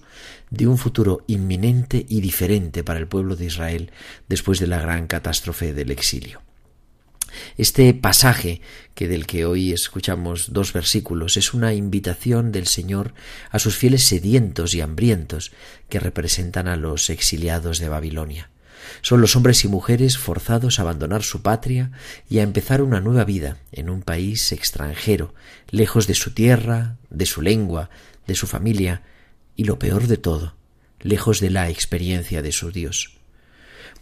de 0.50 0.68
un 0.68 0.77
futuro 0.77 1.24
inminente 1.27 2.06
y 2.10 2.22
diferente 2.22 2.84
para 2.84 3.00
el 3.00 3.08
pueblo 3.08 3.36
de 3.36 3.46
Israel 3.46 3.91
después 4.27 4.60
de 4.60 4.68
la 4.68 4.82
gran 4.82 5.06
catástrofe 5.06 5.74
del 5.74 5.91
exilio. 5.91 6.41
Este 7.58 7.94
pasaje, 7.94 8.62
que 8.96 9.08
del 9.08 9.26
que 9.26 9.46
hoy 9.46 9.72
escuchamos 9.72 10.52
dos 10.54 10.74
versículos, 10.74 11.38
es 11.38 11.54
una 11.54 11.74
invitación 11.74 12.52
del 12.52 12.68
Señor 12.68 13.14
a 13.50 13.60
sus 13.60 13.76
fieles 13.76 14.04
sedientos 14.04 14.74
y 14.74 14.82
hambrientos 14.82 15.52
que 15.90 16.00
representan 16.00 16.68
a 16.68 16.76
los 16.76 17.10
exiliados 17.10 17.80
de 17.80 17.90
Babilonia. 17.90 18.50
Son 19.02 19.22
los 19.22 19.36
hombres 19.36 19.64
y 19.64 19.68
mujeres 19.68 20.18
forzados 20.18 20.80
a 20.80 20.82
abandonar 20.84 21.24
su 21.24 21.42
patria 21.42 21.92
y 22.30 22.40
a 22.40 22.44
empezar 22.44 22.82
una 22.82 23.02
nueva 23.02 23.24
vida 23.24 23.58
en 23.72 23.90
un 23.90 24.02
país 24.02 24.52
extranjero, 24.52 25.34
lejos 25.70 26.08
de 26.08 26.16
su 26.16 26.32
tierra, 26.32 26.98
de 27.10 27.26
su 27.26 27.42
lengua, 27.42 27.90
de 28.28 28.36
su 28.36 28.48
familia 28.48 29.04
y 29.56 29.66
lo 29.66 29.80
peor 29.80 30.08
de 30.08 30.18
todo, 30.18 30.56
lejos 31.02 31.40
de 31.40 31.50
la 31.50 31.70
experiencia 31.70 32.42
de 32.42 32.52
su 32.52 32.72
Dios. 32.72 33.20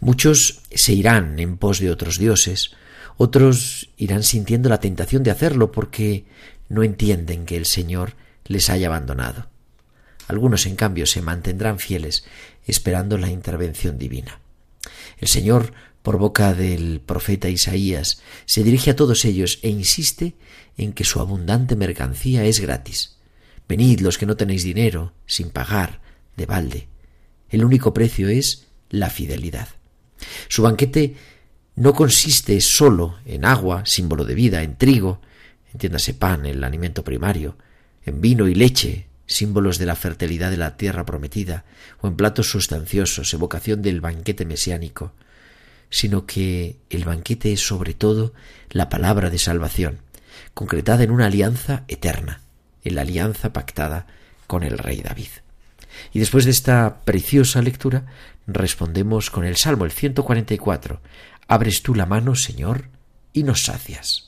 Muchos 0.00 0.60
se 0.74 0.92
irán 0.92 1.38
en 1.38 1.56
pos 1.56 1.80
de 1.80 1.90
otros 1.90 2.18
dioses, 2.18 2.70
otros 3.18 3.90
irán 3.96 4.22
sintiendo 4.22 4.68
la 4.68 4.80
tentación 4.80 5.22
de 5.24 5.32
hacerlo 5.32 5.72
porque 5.72 6.24
no 6.68 6.82
entienden 6.82 7.44
que 7.44 7.56
el 7.56 7.66
Señor 7.66 8.14
les 8.46 8.70
haya 8.70 8.86
abandonado. 8.86 9.50
Algunos, 10.28 10.66
en 10.66 10.76
cambio, 10.76 11.04
se 11.04 11.20
mantendrán 11.20 11.78
fieles 11.78 12.24
esperando 12.66 13.18
la 13.18 13.28
intervención 13.28 13.98
divina. 13.98 14.40
El 15.18 15.26
Señor, 15.28 15.72
por 16.02 16.18
boca 16.18 16.54
del 16.54 17.00
profeta 17.04 17.48
Isaías, 17.48 18.22
se 18.46 18.62
dirige 18.62 18.92
a 18.92 18.96
todos 18.96 19.24
ellos 19.24 19.58
e 19.62 19.68
insiste 19.68 20.34
en 20.76 20.92
que 20.92 21.04
su 21.04 21.20
abundante 21.20 21.74
mercancía 21.74 22.44
es 22.44 22.60
gratis. 22.60 23.16
Venid 23.68 24.00
los 24.00 24.16
que 24.16 24.26
no 24.26 24.36
tenéis 24.36 24.62
dinero, 24.62 25.12
sin 25.26 25.50
pagar, 25.50 26.00
de 26.36 26.46
balde. 26.46 26.88
El 27.50 27.64
único 27.64 27.92
precio 27.92 28.28
es 28.28 28.68
la 28.90 29.10
fidelidad. 29.10 29.68
Su 30.48 30.62
banquete 30.62 31.16
no 31.78 31.94
consiste 31.94 32.60
sólo 32.60 33.18
en 33.24 33.44
agua, 33.44 33.86
símbolo 33.86 34.24
de 34.24 34.34
vida, 34.34 34.64
en 34.64 34.74
trigo, 34.74 35.20
entiéndase 35.72 36.12
pan, 36.12 36.44
el 36.44 36.64
alimento 36.64 37.04
primario, 37.04 37.56
en 38.04 38.20
vino 38.20 38.48
y 38.48 38.56
leche, 38.56 39.06
símbolos 39.26 39.78
de 39.78 39.86
la 39.86 39.94
fertilidad 39.94 40.50
de 40.50 40.56
la 40.56 40.76
tierra 40.76 41.06
prometida, 41.06 41.64
o 42.00 42.08
en 42.08 42.16
platos 42.16 42.50
sustanciosos, 42.50 43.32
evocación 43.32 43.80
del 43.80 44.00
banquete 44.00 44.44
mesiánico, 44.44 45.12
sino 45.88 46.26
que 46.26 46.78
el 46.90 47.04
banquete 47.04 47.52
es 47.52 47.60
sobre 47.60 47.94
todo 47.94 48.34
la 48.70 48.88
palabra 48.88 49.30
de 49.30 49.38
salvación, 49.38 50.00
concretada 50.54 51.04
en 51.04 51.12
una 51.12 51.26
alianza 51.26 51.84
eterna, 51.86 52.40
en 52.82 52.96
la 52.96 53.02
alianza 53.02 53.52
pactada 53.52 54.08
con 54.48 54.64
el 54.64 54.78
rey 54.78 55.00
David. 55.00 55.28
Y 56.12 56.18
después 56.18 56.44
de 56.44 56.50
esta 56.50 57.02
preciosa 57.04 57.62
lectura, 57.62 58.06
respondemos 58.48 59.30
con 59.30 59.44
el 59.44 59.56
Salmo, 59.56 59.84
el 59.84 59.92
144, 59.92 61.00
Abres 61.48 61.82
tú 61.82 61.94
la 61.94 62.04
mano, 62.04 62.34
Señor, 62.34 62.90
y 63.32 63.42
nos 63.42 63.64
sacias. 63.64 64.27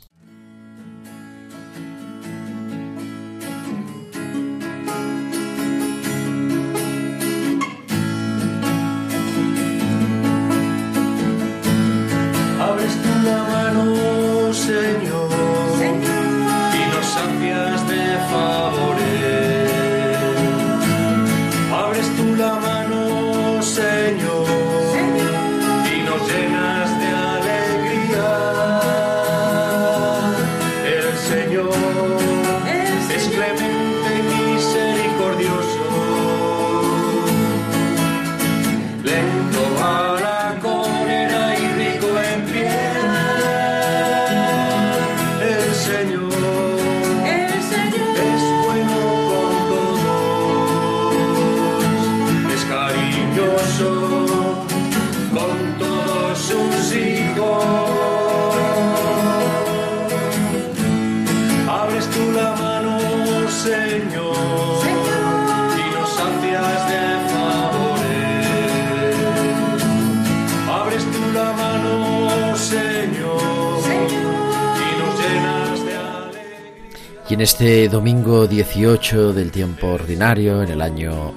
En 77.40 77.44
este 77.44 77.88
domingo 77.88 78.46
18 78.46 79.32
del 79.32 79.50
tiempo 79.50 79.86
ordinario, 79.86 80.62
en 80.62 80.72
el 80.72 80.82
año 80.82 81.32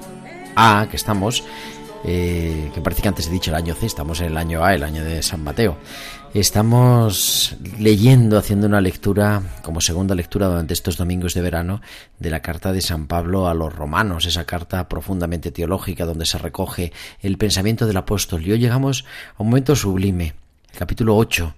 A 0.54 0.86
que 0.90 0.96
estamos, 0.96 1.42
eh, 2.04 2.70
que 2.74 2.82
parece 2.82 3.00
que 3.00 3.08
antes 3.08 3.26
he 3.26 3.30
dicho 3.30 3.50
el 3.50 3.56
año 3.56 3.74
C, 3.74 3.86
estamos 3.86 4.20
en 4.20 4.26
el 4.26 4.36
año 4.36 4.62
A, 4.62 4.74
el 4.74 4.82
año 4.82 5.02
de 5.02 5.22
San 5.22 5.42
Mateo. 5.42 5.78
Estamos 6.34 7.56
leyendo, 7.78 8.36
haciendo 8.36 8.66
una 8.66 8.82
lectura, 8.82 9.40
como 9.62 9.80
segunda 9.80 10.14
lectura 10.14 10.48
durante 10.48 10.74
estos 10.74 10.98
domingos 10.98 11.32
de 11.32 11.40
verano, 11.40 11.80
de 12.18 12.28
la 12.28 12.40
carta 12.40 12.70
de 12.74 12.82
San 12.82 13.06
Pablo 13.06 13.48
a 13.48 13.54
los 13.54 13.74
romanos, 13.74 14.26
esa 14.26 14.44
carta 14.44 14.86
profundamente 14.90 15.52
teológica 15.52 16.04
donde 16.04 16.26
se 16.26 16.36
recoge 16.36 16.92
el 17.20 17.38
pensamiento 17.38 17.86
del 17.86 17.96
apóstol. 17.96 18.46
Y 18.46 18.52
hoy 18.52 18.58
llegamos 18.58 19.06
a 19.38 19.42
un 19.42 19.48
momento 19.48 19.74
sublime, 19.74 20.34
el 20.70 20.78
capítulo 20.78 21.16
8, 21.16 21.54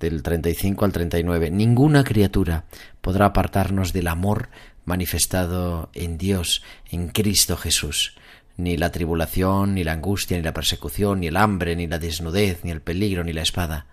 del 0.00 0.22
35 0.22 0.84
al 0.84 0.92
39. 0.92 1.50
Ninguna 1.50 2.04
criatura 2.04 2.64
podrá 3.00 3.26
apartarnos 3.26 3.92
del 3.92 4.08
amor 4.08 4.48
manifestado 4.84 5.90
en 5.94 6.18
Dios, 6.18 6.62
en 6.90 7.08
Cristo 7.08 7.56
Jesús. 7.56 8.14
Ni 8.56 8.76
la 8.76 8.90
tribulación, 8.90 9.74
ni 9.74 9.84
la 9.84 9.92
angustia, 9.92 10.36
ni 10.36 10.42
la 10.42 10.54
persecución, 10.54 11.20
ni 11.20 11.28
el 11.28 11.36
hambre, 11.36 11.76
ni 11.76 11.86
la 11.86 11.98
desnudez, 11.98 12.64
ni 12.64 12.70
el 12.70 12.80
peligro, 12.80 13.22
ni 13.22 13.32
la 13.32 13.42
espada. 13.42 13.86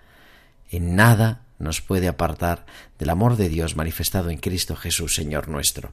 En 0.72 0.96
nada 0.96 1.42
nos 1.60 1.82
puede 1.82 2.08
apartar 2.08 2.66
del 2.98 3.10
amor 3.10 3.38
de 3.38 3.50
Dios 3.50 3.76
manifestado 3.76 4.30
en 4.30 4.38
Cristo 4.38 4.76
Jesús, 4.76 5.16
Señor 5.16 5.48
nuestro. 5.48 5.92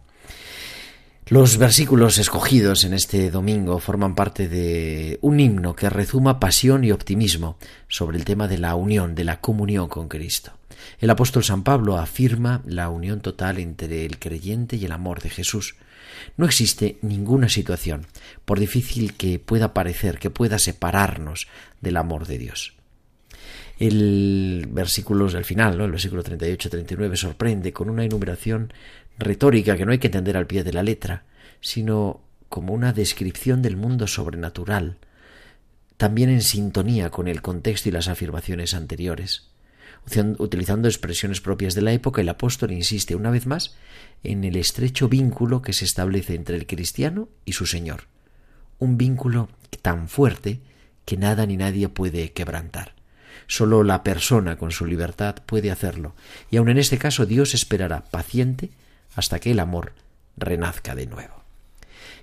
Los 1.29 1.57
versículos 1.57 2.19
escogidos 2.19 2.83
en 2.85 2.95
este 2.95 3.31
domingo 3.31 3.79
forman 3.79 4.17
parte 4.17 4.49
de 4.49 5.19
un 5.23 5.38
himno 5.38 5.76
que 5.76 5.88
rezuma 5.88 6.41
pasión 6.41 6.83
y 6.83 6.91
optimismo 6.91 7.57
sobre 7.88 8.19
el 8.19 8.25
tema 8.25 8.49
de 8.49 8.59
la 8.59 8.75
unión, 8.75 9.14
de 9.14 9.25
la 9.25 9.41
comunión 9.41 9.88
con 9.88 10.09
Cristo. 10.09 10.52
El 10.99 11.11
apóstol 11.11 11.45
San 11.45 11.62
Pablo 11.62 11.97
afirma 11.97 12.61
la 12.67 12.88
unión 12.88 13.21
total 13.21 13.59
entre 13.59 14.05
el 14.05 14.19
creyente 14.19 14.75
y 14.76 14.85
el 14.85 14.93
amor 14.93 15.23
de 15.23 15.31
Jesús. 15.31 15.76
No 16.37 16.45
existe 16.45 16.99
ninguna 17.02 17.49
situación, 17.49 18.07
por 18.45 18.59
difícil 18.59 19.14
que 19.14 19.38
pueda 19.38 19.73
parecer, 19.73 20.19
que 20.19 20.29
pueda 20.29 20.59
separarnos 20.59 21.47
del 21.81 21.99
amor 21.99 22.26
de 22.26 22.38
Dios. 22.38 22.75
El 23.79 24.69
versículo 24.71 25.29
del 25.29 25.45
final, 25.45 25.81
el 25.81 25.91
versículo 25.91 26.23
38-39, 26.23 27.17
sorprende 27.17 27.73
con 27.73 27.91
una 27.91 28.05
enumeración 28.05 28.73
retórica 29.23 29.76
que 29.76 29.85
no 29.85 29.93
hay 29.93 29.99
que 29.99 30.09
entender 30.09 30.37
al 30.37 30.47
pie 30.47 30.64
de 30.64 30.73
la 30.73 30.83
letra, 30.83 31.25
sino 31.61 32.23
como 32.49 32.75
una 32.75 32.93
descripción 32.93 33.62
del 33.62 33.76
mundo 33.76 34.07
sobrenatural, 34.07 34.99
también 35.97 36.31
en 36.31 36.43
sintonía 36.43 37.11
con 37.11 37.29
el 37.29 37.43
contexto 37.43 37.88
y 37.88 37.93
las 37.93 38.09
afirmaciones 38.09 38.75
anteriores. 38.75 39.49
Utilizando 40.38 40.88
expresiones 40.88 41.41
propias 41.41 41.75
de 41.75 41.83
la 41.83 41.93
época, 41.93 42.21
el 42.21 42.29
apóstol 42.29 42.73
insiste 42.73 43.14
una 43.14 43.31
vez 43.31 43.47
más 43.47 43.76
en 44.25 44.43
el 44.43 44.56
estrecho 44.56 45.08
vínculo 45.08 45.63
que 45.63 45.73
se 45.73 45.85
establece 45.85 46.35
entre 46.35 46.56
el 46.56 46.67
cristiano 46.67 47.28
y 47.45 47.52
su 47.52 47.67
Señor, 47.67 48.08
un 48.78 48.99
vínculo 48.99 49.49
tan 49.80 50.08
fuerte 50.08 50.61
que 51.04 51.17
nada 51.17 51.47
ni 51.47 51.56
nadie 51.56 51.89
puede 51.89 52.32
quebrantar. 52.32 52.95
Solo 53.47 53.85
la 53.85 54.02
persona 54.02 54.56
con 54.56 54.73
su 54.73 54.87
libertad 54.87 55.37
puede 55.47 55.71
hacerlo, 55.71 56.15
y 56.50 56.56
aun 56.56 56.69
en 56.69 56.78
este 56.78 56.99
caso 56.99 57.25
Dios 57.25 57.54
esperará 57.54 58.04
paciente 58.04 58.71
hasta 59.14 59.38
que 59.38 59.50
el 59.50 59.60
amor 59.60 59.92
renazca 60.36 60.94
de 60.94 61.06
nuevo. 61.06 61.42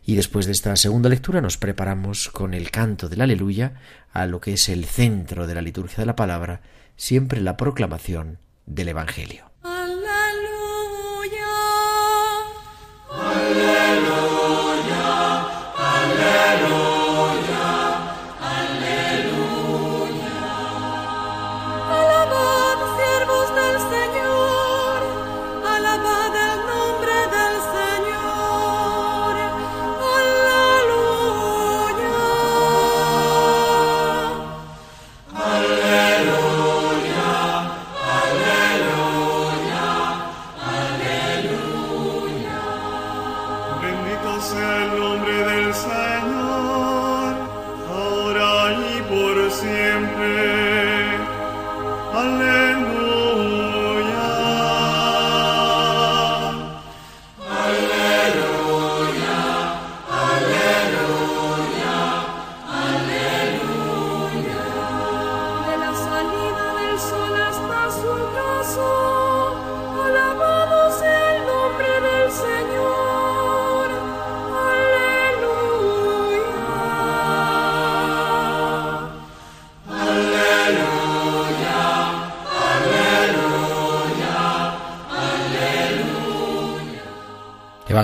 Y 0.05 0.15
después 0.15 0.45
de 0.45 0.53
esta 0.53 0.75
segunda 0.75 1.09
lectura 1.09 1.41
nos 1.41 1.57
preparamos 1.57 2.29
con 2.29 2.53
el 2.53 2.71
canto 2.71 3.09
del 3.09 3.21
aleluya 3.21 3.73
a 4.11 4.25
lo 4.25 4.41
que 4.41 4.53
es 4.53 4.69
el 4.69 4.85
centro 4.85 5.45
de 5.45 5.55
la 5.55 5.61
liturgia 5.61 5.97
de 5.97 6.05
la 6.05 6.15
palabra, 6.15 6.61
siempre 6.95 7.41
la 7.41 7.57
proclamación 7.57 8.39
del 8.65 8.89
Evangelio. 8.89 9.49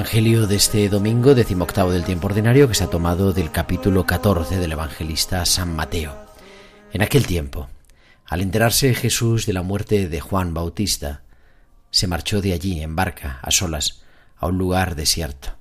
Evangelio 0.06 0.46
de 0.46 0.56
este 0.56 0.88
domingo, 0.88 1.34
decimoctavo 1.34 1.92
del 1.92 2.04
tiempo 2.04 2.28
ordinario, 2.28 2.68
que 2.68 2.76
se 2.76 2.84
ha 2.84 2.92
tomado 2.92 3.34
del 3.34 3.50
capítulo 3.50 4.06
14 4.06 4.60
del 4.60 4.74
evangelista 4.74 5.44
San 5.48 5.76
Mateo. 5.76 6.16
En 6.94 7.02
aquel 7.02 7.26
tiempo, 7.26 7.70
al 8.28 8.42
enterarse 8.42 8.94
Jesús 8.94 9.48
de 9.48 9.54
la 9.54 9.64
muerte 9.64 10.08
de 10.08 10.22
Juan 10.22 10.54
Bautista, 10.54 11.24
se 11.90 12.06
marchó 12.06 12.40
de 12.42 12.54
allí 12.54 12.82
en 12.82 12.96
barca, 12.96 13.40
a 13.42 13.50
solas, 13.50 14.04
a 14.38 14.46
un 14.46 14.60
lugar 14.60 14.94
desierto. 14.94 15.56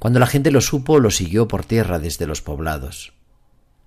Cuando 0.00 0.18
la 0.18 0.26
gente 0.26 0.50
lo 0.50 0.60
supo, 0.60 0.98
lo 0.98 1.12
siguió 1.12 1.46
por 1.46 1.64
tierra 1.64 2.00
desde 2.00 2.26
los 2.26 2.42
poblados. 2.42 3.12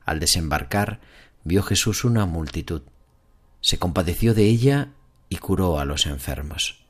Al 0.05 0.21
desembarcar, 0.21 1.01
vio 1.43 1.63
Jesús 1.63 2.05
una 2.05 2.25
multitud. 2.25 2.83
Se 3.59 3.77
compadeció 3.77 4.33
de 4.33 4.45
ella 4.45 4.93
y 5.27 5.35
curó 5.35 5.79
a 5.79 5.85
los 5.85 6.05
enfermos. 6.05 6.85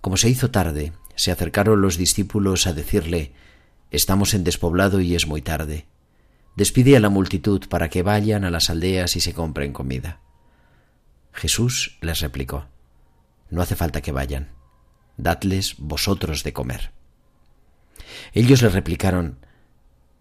Como 0.00 0.16
se 0.16 0.30
hizo 0.30 0.50
tarde, 0.50 0.94
se 1.16 1.30
acercaron 1.30 1.80
los 1.80 1.96
discípulos 1.96 2.66
a 2.66 2.72
decirle 2.72 3.32
Estamos 3.90 4.34
en 4.34 4.42
despoblado 4.42 5.00
y 5.00 5.14
es 5.14 5.28
muy 5.28 5.40
tarde. 5.40 5.86
Despide 6.56 6.96
a 6.96 7.00
la 7.00 7.10
multitud 7.10 7.68
para 7.68 7.88
que 7.88 8.02
vayan 8.02 8.44
a 8.44 8.50
las 8.50 8.68
aldeas 8.68 9.14
y 9.14 9.20
se 9.20 9.34
compren 9.34 9.72
comida. 9.72 10.20
Jesús 11.32 11.96
les 12.00 12.20
replicó 12.20 12.66
No 13.50 13.62
hace 13.62 13.76
falta 13.76 14.00
que 14.00 14.10
vayan, 14.10 14.50
dadles 15.16 15.76
vosotros 15.78 16.42
de 16.42 16.52
comer. 16.52 16.90
Ellos 18.32 18.62
le 18.62 18.68
replicaron 18.68 19.38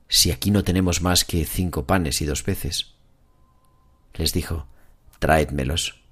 Si 0.08 0.30
aquí 0.30 0.52
no 0.52 0.64
tenemos 0.64 1.02
más 1.02 1.24
que 1.24 1.44
cinco 1.46 1.88
panes 1.88 2.22
y 2.22 2.26
dos 2.26 2.44
peces. 2.44 2.94
Les 4.14 4.34
dijo 4.34 4.68
Traédmelos. 5.18 6.04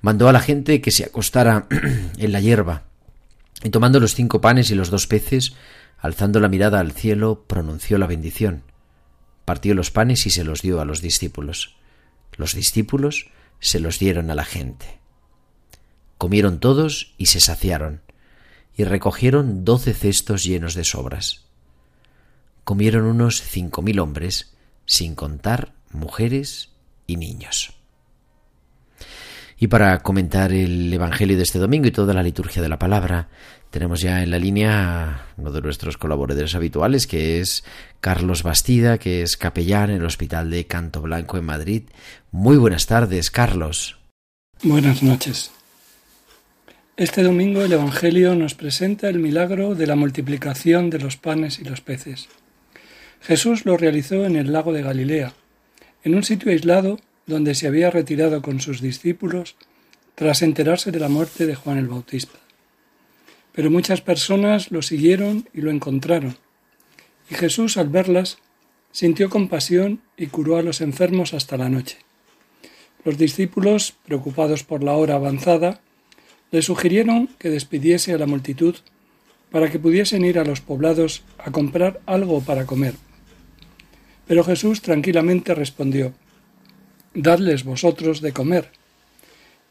Mandó 0.00 0.28
a 0.28 0.32
la 0.32 0.40
gente 0.40 0.80
que 0.80 0.92
se 0.92 1.04
acostara 1.04 1.66
en 2.16 2.30
la 2.30 2.40
hierba 2.40 2.84
y 3.62 3.70
tomando 3.70 4.00
los 4.00 4.14
cinco 4.14 4.40
panes 4.40 4.70
y 4.70 4.74
los 4.74 4.90
dos 4.90 5.06
peces, 5.06 5.54
alzando 5.98 6.40
la 6.40 6.48
mirada 6.48 6.80
al 6.80 6.92
cielo, 6.92 7.44
pronunció 7.46 7.98
la 7.98 8.06
bendición. 8.06 8.62
Partió 9.44 9.74
los 9.74 9.90
panes 9.90 10.26
y 10.26 10.30
se 10.30 10.44
los 10.44 10.62
dio 10.62 10.80
a 10.80 10.84
los 10.84 11.00
discípulos. 11.00 11.76
Los 12.36 12.54
discípulos 12.54 13.30
se 13.60 13.80
los 13.80 13.98
dieron 13.98 14.30
a 14.30 14.34
la 14.34 14.44
gente. 14.44 15.00
Comieron 16.18 16.60
todos 16.60 17.14
y 17.18 17.26
se 17.26 17.40
saciaron, 17.40 18.02
y 18.76 18.84
recogieron 18.84 19.64
doce 19.64 19.94
cestos 19.94 20.44
llenos 20.44 20.74
de 20.74 20.84
sobras. 20.84 21.46
Comieron 22.64 23.04
unos 23.04 23.42
cinco 23.42 23.82
mil 23.82 24.00
hombres, 24.00 24.54
sin 24.86 25.14
contar 25.14 25.74
mujeres 25.90 26.70
y 27.06 27.16
niños. 27.16 27.74
Y 29.64 29.66
para 29.66 30.00
comentar 30.00 30.52
el 30.52 30.92
Evangelio 30.92 31.38
de 31.38 31.42
este 31.42 31.58
domingo 31.58 31.86
y 31.86 31.90
toda 31.90 32.12
la 32.12 32.22
liturgia 32.22 32.60
de 32.60 32.68
la 32.68 32.78
palabra, 32.78 33.30
tenemos 33.70 34.02
ya 34.02 34.22
en 34.22 34.30
la 34.30 34.38
línea 34.38 35.28
uno 35.38 35.50
de 35.50 35.62
nuestros 35.62 35.96
colaboradores 35.96 36.54
habituales, 36.54 37.06
que 37.06 37.40
es 37.40 37.64
Carlos 38.02 38.42
Bastida, 38.42 38.98
que 38.98 39.22
es 39.22 39.38
capellán 39.38 39.88
en 39.88 39.96
el 39.96 40.04
Hospital 40.04 40.50
de 40.50 40.66
Canto 40.66 41.00
Blanco 41.00 41.38
en 41.38 41.46
Madrid. 41.46 41.84
Muy 42.30 42.58
buenas 42.58 42.86
tardes, 42.86 43.30
Carlos. 43.30 43.96
Buenas 44.62 45.02
noches. 45.02 45.50
Este 46.98 47.22
domingo 47.22 47.62
el 47.62 47.72
Evangelio 47.72 48.34
nos 48.34 48.54
presenta 48.54 49.08
el 49.08 49.18
milagro 49.18 49.74
de 49.74 49.86
la 49.86 49.96
multiplicación 49.96 50.90
de 50.90 50.98
los 50.98 51.16
panes 51.16 51.58
y 51.58 51.64
los 51.64 51.80
peces. 51.80 52.28
Jesús 53.22 53.64
lo 53.64 53.78
realizó 53.78 54.26
en 54.26 54.36
el 54.36 54.52
lago 54.52 54.74
de 54.74 54.82
Galilea, 54.82 55.32
en 56.02 56.16
un 56.16 56.22
sitio 56.22 56.52
aislado 56.52 56.98
donde 57.26 57.54
se 57.54 57.66
había 57.66 57.90
retirado 57.90 58.42
con 58.42 58.60
sus 58.60 58.80
discípulos 58.80 59.56
tras 60.14 60.42
enterarse 60.42 60.92
de 60.92 61.00
la 61.00 61.08
muerte 61.08 61.46
de 61.46 61.54
Juan 61.54 61.78
el 61.78 61.88
Bautista. 61.88 62.38
Pero 63.52 63.70
muchas 63.70 64.00
personas 64.00 64.70
lo 64.70 64.82
siguieron 64.82 65.48
y 65.52 65.60
lo 65.60 65.70
encontraron, 65.70 66.36
y 67.30 67.34
Jesús 67.34 67.76
al 67.76 67.88
verlas 67.88 68.38
sintió 68.92 69.30
compasión 69.30 70.00
y 70.16 70.26
curó 70.26 70.56
a 70.56 70.62
los 70.62 70.80
enfermos 70.80 71.34
hasta 71.34 71.56
la 71.56 71.68
noche. 71.68 71.98
Los 73.04 73.18
discípulos, 73.18 73.94
preocupados 74.04 74.62
por 74.62 74.82
la 74.82 74.92
hora 74.92 75.16
avanzada, 75.16 75.80
le 76.50 76.62
sugirieron 76.62 77.28
que 77.38 77.50
despidiese 77.50 78.12
a 78.12 78.18
la 78.18 78.26
multitud 78.26 78.76
para 79.50 79.70
que 79.70 79.78
pudiesen 79.78 80.24
ir 80.24 80.38
a 80.38 80.44
los 80.44 80.60
poblados 80.60 81.22
a 81.38 81.50
comprar 81.50 82.00
algo 82.06 82.40
para 82.40 82.66
comer. 82.66 82.94
Pero 84.26 84.42
Jesús 84.42 84.80
tranquilamente 84.80 85.54
respondió, 85.54 86.14
Dadles 87.14 87.64
vosotros 87.64 88.20
de 88.20 88.32
comer. 88.32 88.70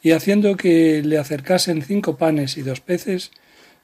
Y 0.02 0.12
haciendo 0.12 0.58
que 0.58 1.02
le 1.04 1.18
acercasen 1.18 1.82
cinco 1.82 2.18
panes 2.18 2.58
y 2.58 2.62
dos 2.62 2.82
peces, 2.82 3.32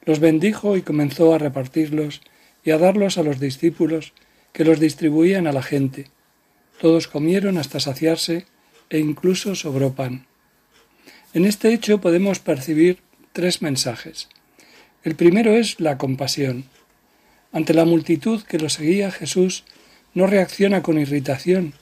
los 0.05 0.19
bendijo 0.19 0.77
y 0.77 0.81
comenzó 0.81 1.33
a 1.33 1.37
repartirlos 1.37 2.21
y 2.63 2.71
a 2.71 2.77
darlos 2.77 3.17
a 3.17 3.23
los 3.23 3.39
discípulos, 3.39 4.13
que 4.53 4.65
los 4.65 4.79
distribuían 4.79 5.47
a 5.47 5.51
la 5.51 5.61
gente. 5.61 6.07
Todos 6.81 7.07
comieron 7.07 7.57
hasta 7.57 7.79
saciarse 7.79 8.45
e 8.89 8.99
incluso 8.99 9.55
sobró 9.55 9.93
pan. 9.93 10.25
En 11.33 11.45
este 11.45 11.73
hecho 11.73 12.01
podemos 12.01 12.39
percibir 12.39 12.99
tres 13.33 13.61
mensajes. 13.61 14.29
El 15.03 15.15
primero 15.15 15.53
es 15.53 15.79
la 15.79 15.97
compasión. 15.97 16.65
Ante 17.51 17.73
la 17.73 17.85
multitud 17.85 18.43
que 18.43 18.59
lo 18.59 18.69
seguía, 18.69 19.11
Jesús 19.11 19.63
no 20.13 20.27
reacciona 20.27 20.81
con 20.81 20.97
irritación, 20.97 21.73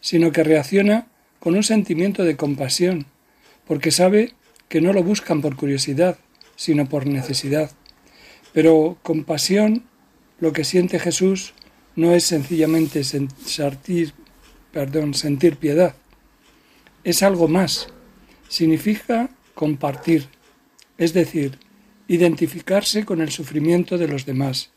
sino 0.00 0.32
que 0.32 0.44
reacciona 0.44 1.06
con 1.40 1.56
un 1.56 1.64
sentimiento 1.64 2.22
de 2.22 2.36
compasión, 2.36 3.06
porque 3.66 3.90
sabe 3.90 4.34
que 4.68 4.80
no 4.80 4.92
lo 4.92 5.02
buscan 5.02 5.40
por 5.40 5.56
curiosidad, 5.56 6.18
sino 6.54 6.88
por 6.88 7.06
necesidad. 7.06 7.72
Pero 8.52 8.98
compasión, 9.02 9.84
lo 10.38 10.52
que 10.52 10.64
siente 10.64 11.00
Jesús, 11.00 11.54
no 11.96 12.12
es 12.12 12.24
sencillamente 12.24 13.02
sentir, 13.02 14.14
perdón, 14.70 15.14
sentir 15.14 15.56
piedad, 15.56 15.94
es 17.02 17.22
algo 17.22 17.48
más, 17.48 17.88
significa 18.48 19.30
compartir, 19.54 20.28
es 20.98 21.14
decir, 21.14 21.58
identificarse 22.08 23.04
con 23.04 23.20
el 23.20 23.30
sufrimiento 23.30 23.96
de 23.96 24.08
los 24.08 24.26
demás, 24.26 24.70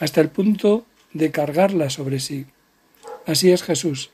hasta 0.00 0.20
el 0.20 0.30
punto 0.30 0.86
de 1.12 1.30
cargarla 1.30 1.90
sobre 1.90 2.18
sí. 2.20 2.46
Así 3.26 3.52
es 3.52 3.62
Jesús. 3.62 4.10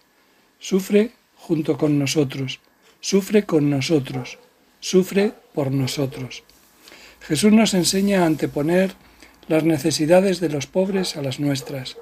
Sufre 0.58 1.12
junto 1.50 1.76
con 1.76 1.98
nosotros, 1.98 2.60
sufre 3.00 3.42
con 3.42 3.70
nosotros, 3.70 4.38
sufre 4.78 5.32
por 5.52 5.72
nosotros. 5.72 6.44
Jesús 7.22 7.50
nos 7.50 7.74
enseña 7.74 8.22
a 8.22 8.26
anteponer 8.26 8.92
las 9.48 9.64
necesidades 9.64 10.38
de 10.38 10.48
los 10.48 10.68
pobres 10.68 11.16
a 11.16 11.22
las 11.22 11.40
nuestras. 11.40 11.96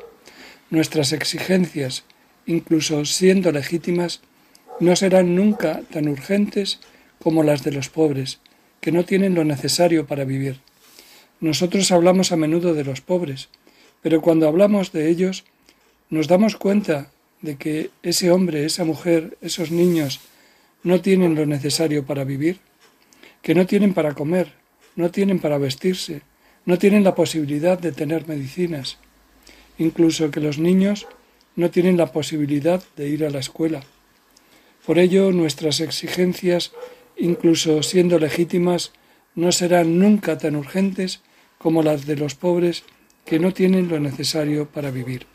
Nuestras 0.68 1.14
exigencias, 1.14 2.04
incluso 2.44 3.06
siendo 3.06 3.50
legítimas, 3.50 4.20
no 4.80 4.94
serán 4.96 5.34
nunca 5.34 5.80
tan 5.90 6.08
urgentes 6.08 6.80
como 7.18 7.42
las 7.42 7.64
de 7.64 7.72
los 7.72 7.88
pobres, 7.88 8.40
que 8.82 8.92
no 8.92 9.06
tienen 9.06 9.34
lo 9.34 9.44
necesario 9.44 10.06
para 10.06 10.24
vivir. 10.24 10.60
Nosotros 11.40 11.90
hablamos 11.90 12.32
a 12.32 12.36
menudo 12.36 12.74
de 12.74 12.84
los 12.84 13.00
pobres, 13.00 13.48
pero 14.02 14.20
cuando 14.20 14.46
hablamos 14.46 14.92
de 14.92 15.08
ellos 15.08 15.44
nos 16.10 16.28
damos 16.28 16.56
cuenta 16.56 17.12
de 17.42 17.56
que 17.56 17.90
ese 18.02 18.30
hombre, 18.30 18.64
esa 18.64 18.84
mujer, 18.84 19.38
esos 19.40 19.70
niños 19.70 20.20
no 20.82 21.00
tienen 21.00 21.34
lo 21.34 21.46
necesario 21.46 22.04
para 22.04 22.24
vivir, 22.24 22.60
que 23.42 23.54
no 23.54 23.66
tienen 23.66 23.94
para 23.94 24.14
comer, 24.14 24.52
no 24.96 25.10
tienen 25.10 25.38
para 25.38 25.58
vestirse, 25.58 26.22
no 26.64 26.78
tienen 26.78 27.04
la 27.04 27.14
posibilidad 27.14 27.78
de 27.78 27.92
tener 27.92 28.26
medicinas, 28.28 28.98
incluso 29.78 30.30
que 30.30 30.40
los 30.40 30.58
niños 30.58 31.06
no 31.56 31.70
tienen 31.70 31.96
la 31.96 32.12
posibilidad 32.12 32.82
de 32.96 33.08
ir 33.08 33.24
a 33.24 33.30
la 33.30 33.38
escuela. 33.38 33.82
Por 34.84 34.98
ello, 34.98 35.32
nuestras 35.32 35.80
exigencias, 35.80 36.72
incluso 37.16 37.82
siendo 37.82 38.18
legítimas, 38.18 38.92
no 39.34 39.52
serán 39.52 39.98
nunca 39.98 40.38
tan 40.38 40.56
urgentes 40.56 41.20
como 41.58 41.82
las 41.82 42.06
de 42.06 42.16
los 42.16 42.34
pobres 42.34 42.84
que 43.24 43.38
no 43.38 43.52
tienen 43.52 43.88
lo 43.88 44.00
necesario 44.00 44.68
para 44.68 44.90
vivir. 44.90 45.26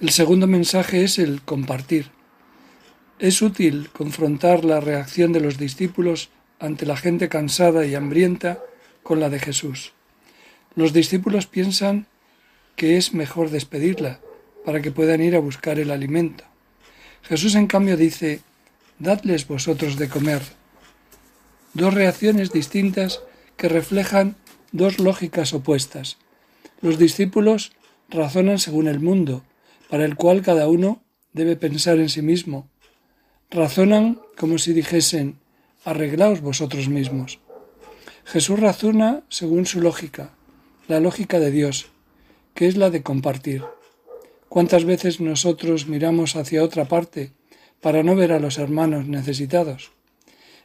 El 0.00 0.10
segundo 0.10 0.46
mensaje 0.46 1.02
es 1.02 1.18
el 1.18 1.42
compartir. 1.42 2.12
Es 3.18 3.42
útil 3.42 3.90
confrontar 3.92 4.64
la 4.64 4.78
reacción 4.78 5.32
de 5.32 5.40
los 5.40 5.58
discípulos 5.58 6.30
ante 6.60 6.86
la 6.86 6.96
gente 6.96 7.28
cansada 7.28 7.84
y 7.84 7.96
hambrienta 7.96 8.60
con 9.02 9.18
la 9.18 9.28
de 9.28 9.40
Jesús. 9.40 9.92
Los 10.76 10.92
discípulos 10.92 11.48
piensan 11.48 12.06
que 12.76 12.96
es 12.96 13.12
mejor 13.12 13.50
despedirla 13.50 14.20
para 14.64 14.80
que 14.80 14.92
puedan 14.92 15.20
ir 15.20 15.34
a 15.34 15.40
buscar 15.40 15.80
el 15.80 15.90
alimento. 15.90 16.44
Jesús 17.22 17.56
en 17.56 17.66
cambio 17.66 17.96
dice, 17.96 18.40
Dadles 19.00 19.48
vosotros 19.48 19.96
de 19.96 20.08
comer. 20.08 20.42
Dos 21.74 21.92
reacciones 21.92 22.52
distintas 22.52 23.20
que 23.56 23.68
reflejan 23.68 24.36
dos 24.70 25.00
lógicas 25.00 25.52
opuestas. 25.54 26.18
Los 26.82 26.98
discípulos 26.98 27.72
razonan 28.10 28.60
según 28.60 28.86
el 28.86 29.00
mundo, 29.00 29.42
para 29.88 30.04
el 30.04 30.16
cual 30.16 30.42
cada 30.42 30.68
uno 30.68 31.02
debe 31.32 31.56
pensar 31.56 31.98
en 31.98 32.08
sí 32.08 32.22
mismo. 32.22 32.68
Razonan 33.50 34.20
como 34.36 34.58
si 34.58 34.72
dijesen, 34.72 35.38
arreglaos 35.84 36.40
vosotros 36.40 36.88
mismos. 36.88 37.40
Jesús 38.24 38.60
razona 38.60 39.22
según 39.28 39.64
su 39.66 39.80
lógica, 39.80 40.30
la 40.86 41.00
lógica 41.00 41.40
de 41.40 41.50
Dios, 41.50 41.88
que 42.54 42.66
es 42.66 42.76
la 42.76 42.90
de 42.90 43.02
compartir. 43.02 43.64
¿Cuántas 44.48 44.84
veces 44.84 45.20
nosotros 45.20 45.86
miramos 45.86 46.36
hacia 46.36 46.62
otra 46.62 46.86
parte 46.86 47.32
para 47.80 48.02
no 48.02 48.16
ver 48.16 48.32
a 48.32 48.40
los 48.40 48.58
hermanos 48.58 49.06
necesitados? 49.06 49.92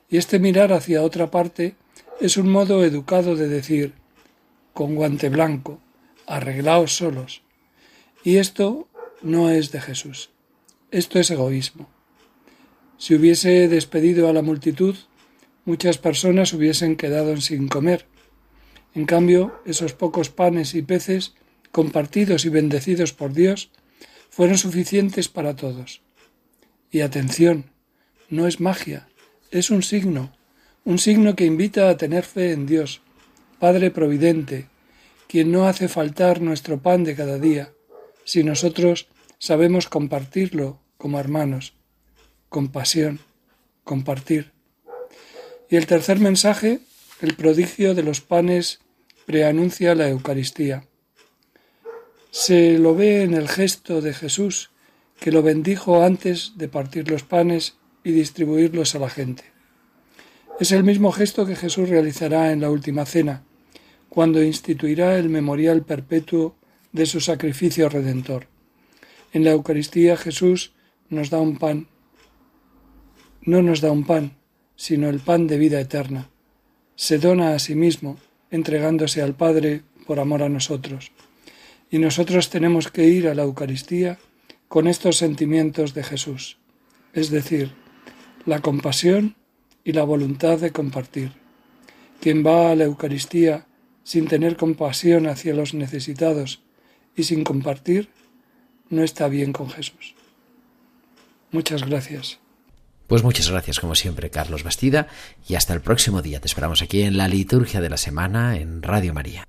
Y 0.09 0.17
este 0.17 0.39
mirar 0.39 0.73
hacia 0.73 1.03
otra 1.03 1.31
parte 1.31 1.75
es 2.19 2.37
un 2.37 2.49
modo 2.49 2.83
educado 2.83 3.35
de 3.35 3.47
decir, 3.47 3.93
con 4.73 4.95
guante 4.95 5.29
blanco, 5.29 5.79
arreglaos 6.27 6.95
solos. 6.95 7.43
Y 8.23 8.37
esto 8.37 8.87
no 9.23 9.49
es 9.49 9.71
de 9.71 9.81
Jesús. 9.81 10.29
Esto 10.91 11.19
es 11.19 11.31
egoísmo. 11.31 11.89
Si 12.97 13.15
hubiese 13.15 13.67
despedido 13.67 14.29
a 14.29 14.33
la 14.33 14.41
multitud, 14.41 14.95
muchas 15.65 15.97
personas 15.97 16.53
hubiesen 16.53 16.95
quedado 16.95 17.35
sin 17.41 17.67
comer. 17.67 18.05
En 18.93 19.05
cambio, 19.05 19.59
esos 19.65 19.93
pocos 19.93 20.29
panes 20.29 20.75
y 20.75 20.83
peces 20.83 21.33
compartidos 21.73 22.45
y 22.45 22.49
bendecidos 22.49 23.13
por 23.13 23.33
Dios, 23.33 23.71
fueron 24.29 24.59
suficientes 24.59 25.27
para 25.27 25.55
todos. 25.55 26.01
Y 26.91 27.01
atención, 27.01 27.71
no 28.29 28.47
es 28.47 28.59
magia, 28.59 29.09
es 29.49 29.71
un 29.71 29.81
signo, 29.81 30.31
un 30.85 30.99
signo 30.99 31.35
que 31.35 31.45
invita 31.45 31.89
a 31.89 31.97
tener 31.97 32.25
fe 32.25 32.51
en 32.51 32.67
Dios, 32.67 33.01
Padre 33.57 33.89
Providente, 33.89 34.67
quien 35.27 35.51
no 35.51 35.67
hace 35.67 35.87
faltar 35.87 36.41
nuestro 36.41 36.79
pan 36.79 37.03
de 37.03 37.15
cada 37.15 37.39
día, 37.39 37.73
si 38.23 38.43
nosotros 38.43 39.07
sabemos 39.43 39.89
compartirlo 39.89 40.79
como 40.97 41.19
hermanos, 41.19 41.73
compasión, 42.47 43.19
compartir. 43.83 44.53
Y 45.69 45.75
el 45.75 45.85
tercer 45.85 46.21
mensaje, 46.21 46.79
el 47.19 47.35
prodigio 47.35 47.93
de 47.93 48.03
los 48.03 48.21
panes, 48.21 48.79
preanuncia 49.25 49.95
la 49.95 50.07
Eucaristía. 50.07 50.85
Se 52.31 52.79
lo 52.79 52.95
ve 52.95 53.23
en 53.23 53.33
el 53.33 53.49
gesto 53.49 53.99
de 53.99 54.13
Jesús, 54.13 54.71
que 55.19 55.33
lo 55.33 55.43
bendijo 55.43 56.05
antes 56.05 56.53
de 56.55 56.69
partir 56.69 57.11
los 57.11 57.23
panes 57.23 57.75
y 58.01 58.13
distribuirlos 58.13 58.95
a 58.95 58.99
la 58.99 59.09
gente. 59.09 59.43
Es 60.57 60.71
el 60.71 60.85
mismo 60.85 61.11
gesto 61.11 61.45
que 61.45 61.57
Jesús 61.57 61.89
realizará 61.89 62.53
en 62.53 62.61
la 62.61 62.69
última 62.69 63.05
cena, 63.05 63.43
cuando 64.07 64.41
instituirá 64.41 65.17
el 65.17 65.27
memorial 65.27 65.83
perpetuo 65.83 66.55
de 66.93 67.05
su 67.05 67.19
sacrificio 67.19 67.89
redentor. 67.89 68.52
En 69.33 69.43
la 69.43 69.51
Eucaristía 69.51 70.15
Jesús 70.15 70.73
nos 71.09 71.31
da 71.31 71.39
un 71.39 71.57
pan. 71.57 71.87
No 73.41 73.63
nos 73.63 73.81
da 73.81 73.91
un 73.91 74.05
pan, 74.05 74.37
sino 74.75 75.09
el 75.09 75.19
pan 75.19 75.47
de 75.47 75.57
vida 75.57 75.81
eterna. 75.81 76.29
Se 76.95 77.17
dona 77.17 77.55
a 77.55 77.59
sí 77.59 77.73
mismo, 77.73 78.17
entregándose 78.51 79.23
al 79.23 79.33
Padre 79.33 79.81
por 80.05 80.19
amor 80.19 80.43
a 80.43 80.49
nosotros. 80.49 81.11
Y 81.89 81.97
nosotros 81.97 82.51
tenemos 82.51 82.91
que 82.91 83.07
ir 83.07 83.27
a 83.27 83.33
la 83.33 83.41
Eucaristía 83.41 84.19
con 84.67 84.87
estos 84.87 85.17
sentimientos 85.17 85.95
de 85.95 86.03
Jesús, 86.03 86.57
es 87.13 87.31
decir, 87.31 87.73
la 88.45 88.59
compasión 88.59 89.35
y 89.83 89.93
la 89.93 90.03
voluntad 90.03 90.59
de 90.59 90.71
compartir, 90.71 91.31
Quien 92.21 92.45
va 92.45 92.71
a 92.71 92.75
la 92.75 92.85
Eucaristía 92.85 93.65
sin 94.03 94.27
tener 94.27 94.57
compasión 94.57 95.27
hacia 95.27 95.53
los 95.53 95.73
necesitados 95.73 96.61
y 97.15 97.23
sin 97.23 97.43
compartir, 97.43 98.09
no 98.89 99.03
está 99.03 99.27
bien 99.27 99.53
con 99.53 99.69
Jesús. 99.69 100.15
Muchas 101.51 101.85
gracias. 101.85 102.39
Pues 103.07 103.23
muchas 103.23 103.49
gracias 103.49 103.79
como 103.79 103.95
siempre 103.95 104.29
Carlos 104.29 104.63
Bastida 104.63 105.07
y 105.47 105.55
hasta 105.55 105.73
el 105.73 105.81
próximo 105.81 106.21
día. 106.21 106.39
Te 106.39 106.47
esperamos 106.47 106.81
aquí 106.81 107.03
en 107.03 107.17
la 107.17 107.27
liturgia 107.27 107.81
de 107.81 107.89
la 107.89 107.97
semana 107.97 108.57
en 108.57 108.81
Radio 108.81 109.13
María. 109.13 109.47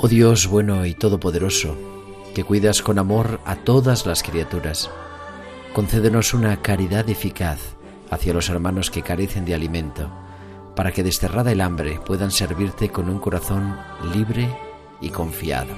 Oh 0.00 0.06
Dios 0.06 0.46
bueno 0.46 0.86
y 0.86 0.94
todopoderoso, 0.94 1.76
que 2.32 2.44
cuidas 2.44 2.82
con 2.82 3.00
amor 3.00 3.40
a 3.44 3.56
todas 3.56 4.06
las 4.06 4.22
criaturas, 4.22 4.88
concédenos 5.74 6.34
una 6.34 6.62
caridad 6.62 7.10
eficaz 7.10 7.58
hacia 8.08 8.32
los 8.32 8.48
hermanos 8.48 8.92
que 8.92 9.02
carecen 9.02 9.44
de 9.44 9.54
alimento, 9.54 10.08
para 10.76 10.92
que 10.92 11.02
desterrada 11.02 11.50
el 11.50 11.60
hambre 11.60 11.98
puedan 12.06 12.30
servirte 12.30 12.90
con 12.90 13.08
un 13.08 13.18
corazón 13.18 13.76
libre 14.14 14.56
y 15.00 15.10
confiado. 15.10 15.74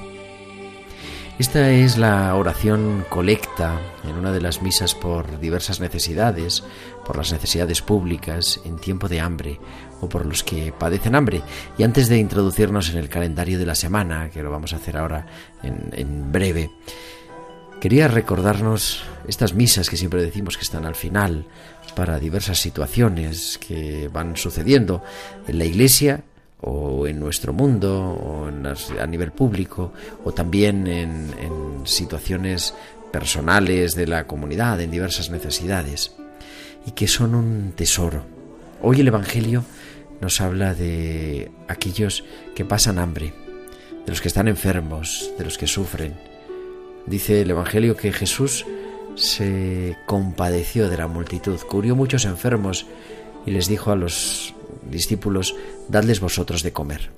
Esta 1.38 1.70
es 1.70 1.96
la 1.96 2.35
oración 2.35 3.06
colecta 3.09 3.80
en 4.04 4.16
una 4.16 4.33
de 4.33 4.42
las 4.42 4.61
misas 4.61 4.94
por 4.94 5.40
diversas 5.40 5.80
necesidades, 5.80 6.62
por 7.10 7.16
las 7.16 7.32
necesidades 7.32 7.82
públicas 7.82 8.60
en 8.64 8.76
tiempo 8.76 9.08
de 9.08 9.18
hambre 9.18 9.58
o 10.00 10.08
por 10.08 10.24
los 10.24 10.44
que 10.44 10.70
padecen 10.70 11.16
hambre. 11.16 11.42
Y 11.76 11.82
antes 11.82 12.08
de 12.08 12.18
introducirnos 12.18 12.88
en 12.90 12.98
el 12.98 13.08
calendario 13.08 13.58
de 13.58 13.66
la 13.66 13.74
semana, 13.74 14.30
que 14.30 14.44
lo 14.44 14.50
vamos 14.52 14.72
a 14.72 14.76
hacer 14.76 14.96
ahora 14.96 15.26
en, 15.60 16.30
breve, 16.30 16.70
quería 17.80 18.06
recordarnos 18.06 19.02
estas 19.26 19.54
misas 19.54 19.90
que 19.90 19.96
siempre 19.96 20.22
decimos 20.22 20.56
que 20.56 20.62
están 20.62 20.84
al 20.84 20.94
final 20.94 21.46
para 21.96 22.20
diversas 22.20 22.60
situaciones 22.60 23.58
que 23.58 24.06
van 24.06 24.36
sucediendo 24.36 25.02
en 25.48 25.58
la 25.58 25.64
iglesia 25.64 26.22
o 26.60 27.08
en 27.08 27.18
nuestro 27.18 27.52
mundo, 27.52 27.92
o 27.92 28.46
a 28.46 29.06
nivel 29.08 29.32
público, 29.32 29.92
o 30.22 30.30
también 30.30 30.86
en, 30.86 31.34
en 31.40 31.86
situaciones 31.88 32.72
personales 33.10 33.96
de 33.96 34.06
la 34.06 34.28
comunidad, 34.28 34.80
en 34.80 34.92
diversas 34.92 35.28
necesidades, 35.30 36.14
y 36.86 36.92
que 36.92 37.08
son 37.08 37.34
un 37.34 37.72
tesoro. 37.74 38.24
Hoy 38.82 39.00
el 39.00 39.08
Evangelio 39.08 39.64
nos 40.20 40.40
habla 40.40 40.74
de 40.74 41.50
aquellos 41.68 42.24
que 42.54 42.64
pasan 42.64 42.98
hambre, 42.98 43.32
de 44.04 44.10
los 44.10 44.20
que 44.20 44.28
están 44.28 44.48
enfermos, 44.48 45.30
de 45.38 45.44
los 45.44 45.58
que 45.58 45.66
sufren. 45.66 46.14
Dice 47.06 47.42
el 47.42 47.50
Evangelio 47.50 47.96
que 47.96 48.12
Jesús 48.12 48.66
se 49.14 49.96
compadeció 50.06 50.88
de 50.88 50.96
la 50.96 51.08
multitud, 51.08 51.58
cubrió 51.68 51.96
muchos 51.96 52.24
enfermos 52.24 52.86
y 53.46 53.50
les 53.50 53.68
dijo 53.68 53.90
a 53.90 53.96
los 53.96 54.54
discípulos, 54.90 55.54
dadles 55.88 56.20
vosotros 56.20 56.62
de 56.62 56.72
comer. 56.72 57.10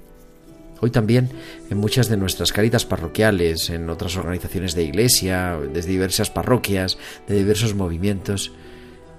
Hoy 0.81 0.91
también 0.91 1.31
en 1.71 1.79
muchas 1.79 2.09
de 2.09 2.17
nuestras 2.17 2.53
caritas 2.53 2.85
parroquiales, 2.85 3.71
en 3.71 3.89
otras 3.89 4.17
organizaciones 4.17 4.75
de 4.75 4.83
iglesia, 4.83 5.57
desde 5.73 5.91
diversas 5.91 6.31
parroquias, 6.31 6.99
de 7.29 7.37
diversos 7.37 7.75
movimientos, 7.75 8.51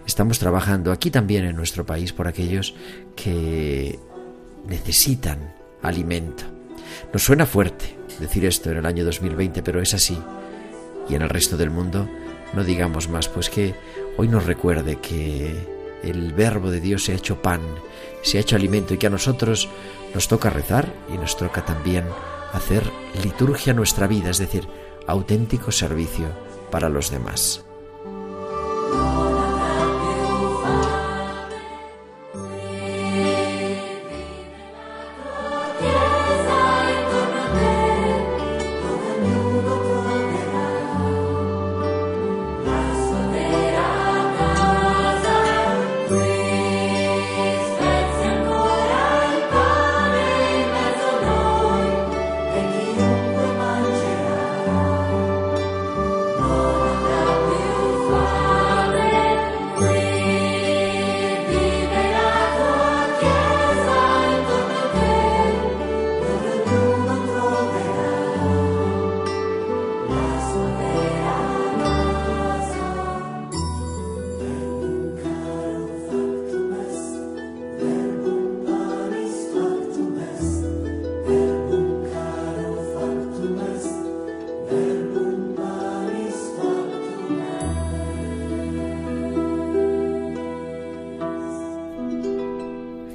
estamos 0.06 0.40
trabajando 0.40 0.92
aquí 0.92 1.12
también 1.12 1.46
en 1.46 1.56
nuestro 1.56 1.86
país 1.86 2.14
por 2.14 2.28
aquellos 2.28 2.76
que 3.16 4.00
necesitan 4.68 5.54
alimento. 5.82 6.44
Nos 7.12 7.24
suena 7.24 7.46
fuerte 7.46 7.98
decir 8.20 8.46
esto 8.46 8.72
en 8.72 8.78
el 8.78 8.86
año 8.86 9.06
2020, 9.06 9.64
pero 9.64 9.82
es 9.82 9.94
así. 9.94 10.18
Y 11.10 11.16
en 11.16 11.22
el 11.22 11.30
resto 11.30 11.58
del 11.58 11.70
mundo 11.70 12.08
no 12.54 12.64
digamos 12.64 13.10
más, 13.10 13.28
pues 13.28 13.50
que 13.50 13.74
hoy 14.18 14.28
nos 14.28 14.46
recuerde 14.46 14.98
que 14.98 15.56
el 16.04 16.34
verbo 16.34 16.70
de 16.70 16.80
Dios 16.80 17.06
se 17.06 17.14
ha 17.14 17.16
hecho 17.16 17.42
pan, 17.42 17.62
se 18.22 18.38
ha 18.38 18.42
hecho 18.42 18.56
alimento 18.56 18.94
y 18.94 18.98
que 18.98 19.08
a 19.08 19.12
nosotros 19.12 19.70
nos 20.14 20.28
toca 20.28 20.50
rezar 20.50 20.94
y 21.14 21.18
nos 21.18 21.36
toca 21.36 21.66
también 21.66 22.06
hacer 22.54 22.84
liturgia 23.24 23.74
nuestra 23.74 24.08
vida, 24.08 24.30
es 24.30 24.38
decir, 24.38 24.68
auténtico 25.08 25.72
servicio 25.72 26.28
para 26.70 26.90
los 26.90 27.10
demás. 27.10 27.66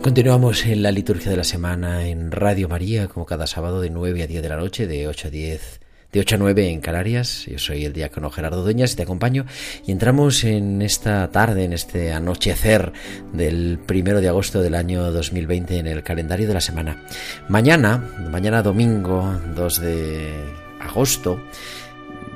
Continuamos 0.09 0.65
en 0.65 0.83
la 0.83 0.91
liturgia 0.91 1.31
de 1.31 1.37
la 1.37 1.45
semana 1.45 2.07
en 2.07 2.33
Radio 2.33 2.67
María, 2.67 3.09
como 3.09 3.27
cada 3.27 3.47
sábado 3.47 3.83
de 3.83 3.91
9 3.91 4.23
a 4.23 4.27
10 4.27 4.41
de 4.43 4.49
la 4.49 4.57
noche, 4.57 4.87
de 4.87 5.07
8 5.07 5.29
a 5.29 5.31
10, 5.31 5.81
de 6.13 6.21
8 6.21 6.35
a 6.35 6.39
9 6.39 6.71
en 6.71 6.81
Canarias. 6.81 7.45
Yo 7.45 7.59
soy 7.59 7.85
el 7.85 7.93
diácono 7.93 8.31
Gerardo 8.31 8.63
Dueñas 8.63 8.95
y 8.95 8.97
te 8.97 9.03
acompaño. 9.03 9.45
Y 9.87 9.93
entramos 9.93 10.45
en 10.45 10.81
esta 10.81 11.31
tarde, 11.31 11.65
en 11.65 11.75
este 11.75 12.15
anochecer 12.15 12.91
del 13.35 13.79
primero 13.85 14.23
de 14.23 14.29
agosto 14.29 14.63
del 14.63 14.77
año 14.77 15.13
2020 15.13 15.77
en 15.77 15.87
el 15.87 16.03
calendario 16.03 16.49
de 16.49 16.55
la 16.55 16.63
semana. 16.63 17.05
Mañana, 17.51 17.99
mañana 18.31 18.63
domingo 18.63 19.39
2 19.55 19.81
de 19.83 20.33
agosto, 20.81 21.39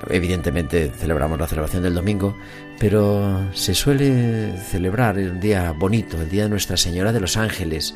evidentemente 0.09 0.91
celebramos 0.91 1.38
la 1.38 1.47
celebración 1.47 1.83
del 1.83 1.95
domingo, 1.95 2.37
pero 2.79 3.49
se 3.53 3.75
suele 3.75 4.57
celebrar 4.57 5.17
un 5.17 5.41
día 5.41 5.73
bonito, 5.73 6.21
el 6.21 6.29
Día 6.29 6.45
de 6.45 6.49
Nuestra 6.49 6.77
Señora 6.77 7.12
de 7.12 7.21
los 7.21 7.37
Ángeles. 7.37 7.95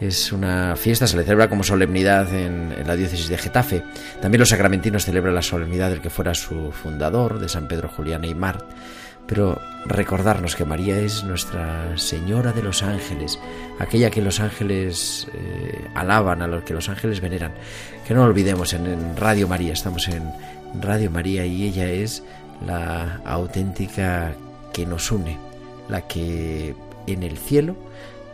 Es 0.00 0.30
una 0.30 0.76
fiesta, 0.76 1.06
se 1.06 1.16
le 1.16 1.22
celebra 1.22 1.48
como 1.48 1.62
solemnidad 1.62 2.34
en, 2.34 2.74
la 2.86 2.96
diócesis 2.96 3.28
de 3.28 3.38
Getafe. 3.38 3.82
También 4.20 4.40
los 4.40 4.50
sacramentinos 4.50 5.06
celebran 5.06 5.34
la 5.34 5.42
solemnidad 5.42 5.88
del 5.90 6.02
que 6.02 6.10
fuera 6.10 6.34
su 6.34 6.70
fundador, 6.72 7.38
de 7.38 7.48
San 7.48 7.66
Pedro 7.66 7.88
Julián 7.88 8.24
Aymar. 8.24 8.66
Pero 9.26 9.60
recordarnos 9.86 10.54
que 10.54 10.64
María 10.64 11.00
es 11.00 11.24
Nuestra 11.24 11.96
Señora 11.96 12.52
de 12.52 12.62
los 12.62 12.82
Ángeles, 12.82 13.40
aquella 13.80 14.10
que 14.10 14.22
los 14.22 14.38
ángeles 14.38 15.26
eh, 15.34 15.88
alaban, 15.94 16.42
a 16.42 16.46
los 16.46 16.62
que 16.62 16.74
los 16.74 16.88
ángeles 16.88 17.20
veneran. 17.20 17.52
Que 18.06 18.14
no 18.14 18.22
olvidemos, 18.22 18.72
en 18.74 19.16
Radio 19.16 19.48
María, 19.48 19.72
estamos 19.72 20.06
en 20.08 20.30
Radio 20.80 21.10
María 21.10 21.46
y 21.46 21.64
ella 21.64 21.88
es 21.88 22.22
la 22.64 23.20
auténtica 23.24 24.34
que 24.72 24.86
nos 24.86 25.10
une, 25.10 25.38
la 25.88 26.02
que 26.02 26.74
en 27.06 27.22
el 27.22 27.38
cielo 27.38 27.76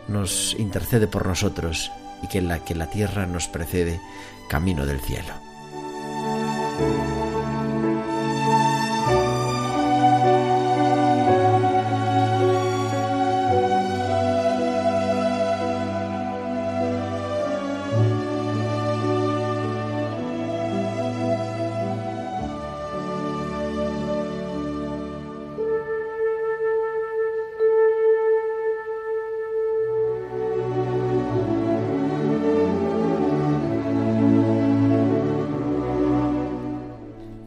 nos 0.07 0.55
intercede 0.59 1.07
por 1.07 1.25
nosotros 1.25 1.91
y 2.21 2.27
que 2.27 2.39
en 2.39 2.47
la 2.47 2.59
que 2.59 2.75
la 2.75 2.89
tierra 2.89 3.25
nos 3.25 3.47
precede 3.47 3.99
camino 4.49 4.85
del 4.85 4.99
cielo. 4.99 5.33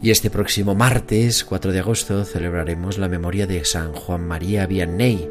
Y 0.07 0.12
este 0.12 0.31
próximo 0.31 0.77
martes, 0.77 1.45
4 1.45 1.73
de 1.73 1.81
agosto, 1.81 2.25
celebraremos 2.25 2.97
la 2.97 3.09
memoria 3.09 3.49
de 3.49 3.64
San 3.64 3.92
Juan 3.92 4.25
María 4.25 4.64
Vianney, 4.64 5.29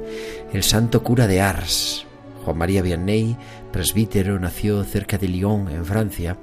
el 0.51 0.63
santo 0.63 1.01
cura 1.01 1.27
de 1.27 1.39
Ars. 1.39 2.05
Juan 2.43 2.57
María 2.57 2.81
Vianney, 2.81 3.37
presbítero, 3.71 4.37
nació 4.37 4.83
cerca 4.83 5.17
de 5.17 5.29
Lyon, 5.29 5.69
en 5.69 5.85
Francia, 5.85 6.37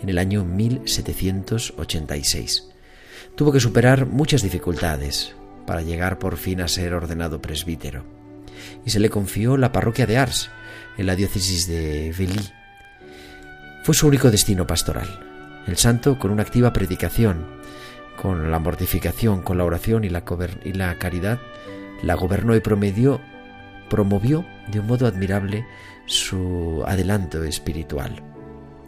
en 0.00 0.08
el 0.08 0.18
año 0.18 0.44
1786. 0.44 2.68
Tuvo 3.34 3.50
que 3.50 3.58
superar 3.58 4.06
muchas 4.06 4.42
dificultades 4.42 5.34
para 5.66 5.82
llegar 5.82 6.20
por 6.20 6.36
fin 6.36 6.60
a 6.60 6.68
ser 6.68 6.94
ordenado 6.94 7.42
presbítero. 7.42 8.04
Y 8.86 8.90
se 8.90 9.00
le 9.00 9.10
confió 9.10 9.56
la 9.56 9.72
parroquia 9.72 10.06
de 10.06 10.18
Ars, 10.18 10.50
en 10.96 11.06
la 11.06 11.16
diócesis 11.16 11.66
de 11.66 12.14
Velly. 12.16 12.48
Fue 13.82 13.96
su 13.96 14.06
único 14.06 14.30
destino 14.30 14.68
pastoral. 14.68 15.08
El 15.66 15.78
santo, 15.78 16.20
con 16.20 16.30
una 16.30 16.42
activa 16.42 16.72
predicación, 16.72 17.60
con 18.22 18.52
la 18.52 18.60
mortificación, 18.60 19.42
con 19.42 19.58
la 19.58 19.64
oración 19.64 20.04
y 20.04 20.08
la, 20.08 20.24
caridad, 20.24 21.40
la 22.04 22.14
gobernó 22.14 22.54
y 22.54 22.60
promedió, 22.60 23.20
promovió 23.90 24.46
de 24.68 24.78
un 24.78 24.86
modo 24.86 25.08
admirable 25.08 25.66
su 26.06 26.84
adelanto 26.86 27.42
espiritual. 27.42 28.22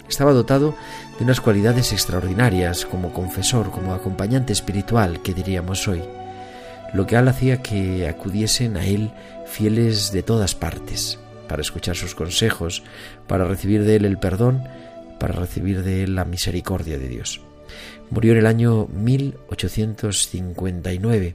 Estaba 0.09 0.33
dotado 0.33 0.77
de 1.19 1.25
unas 1.25 1.41
cualidades 1.41 1.93
extraordinarias 1.93 2.87
como 2.87 3.13
confesor, 3.13 3.73
como 3.73 3.93
acompañante 3.93 4.53
espiritual, 4.53 5.21
que 5.21 5.35
diríamos 5.35 5.89
hoy, 5.89 6.05
lo 6.93 7.05
que 7.09 7.17
hacía 7.17 7.61
que 7.61 8.07
acudiesen 8.07 8.77
a 8.77 8.87
él 8.87 9.11
fieles 9.47 10.13
de 10.13 10.23
todas 10.23 10.55
partes, 10.55 11.19
para 11.49 11.61
escuchar 11.61 11.97
sus 11.97 12.15
consejos, 12.15 12.85
para 13.27 13.47
recibir 13.47 13.83
de 13.83 13.97
él 13.97 14.05
el 14.05 14.19
perdón, 14.19 14.63
para 15.19 15.35
recibir 15.35 15.83
de 15.83 16.05
él 16.05 16.15
la 16.15 16.25
misericordia 16.25 16.99
de 16.99 17.09
Dios. 17.09 17.41
Murió 18.15 18.33
en 18.33 18.39
el 18.39 18.47
año 18.47 18.89
1859 18.95 21.35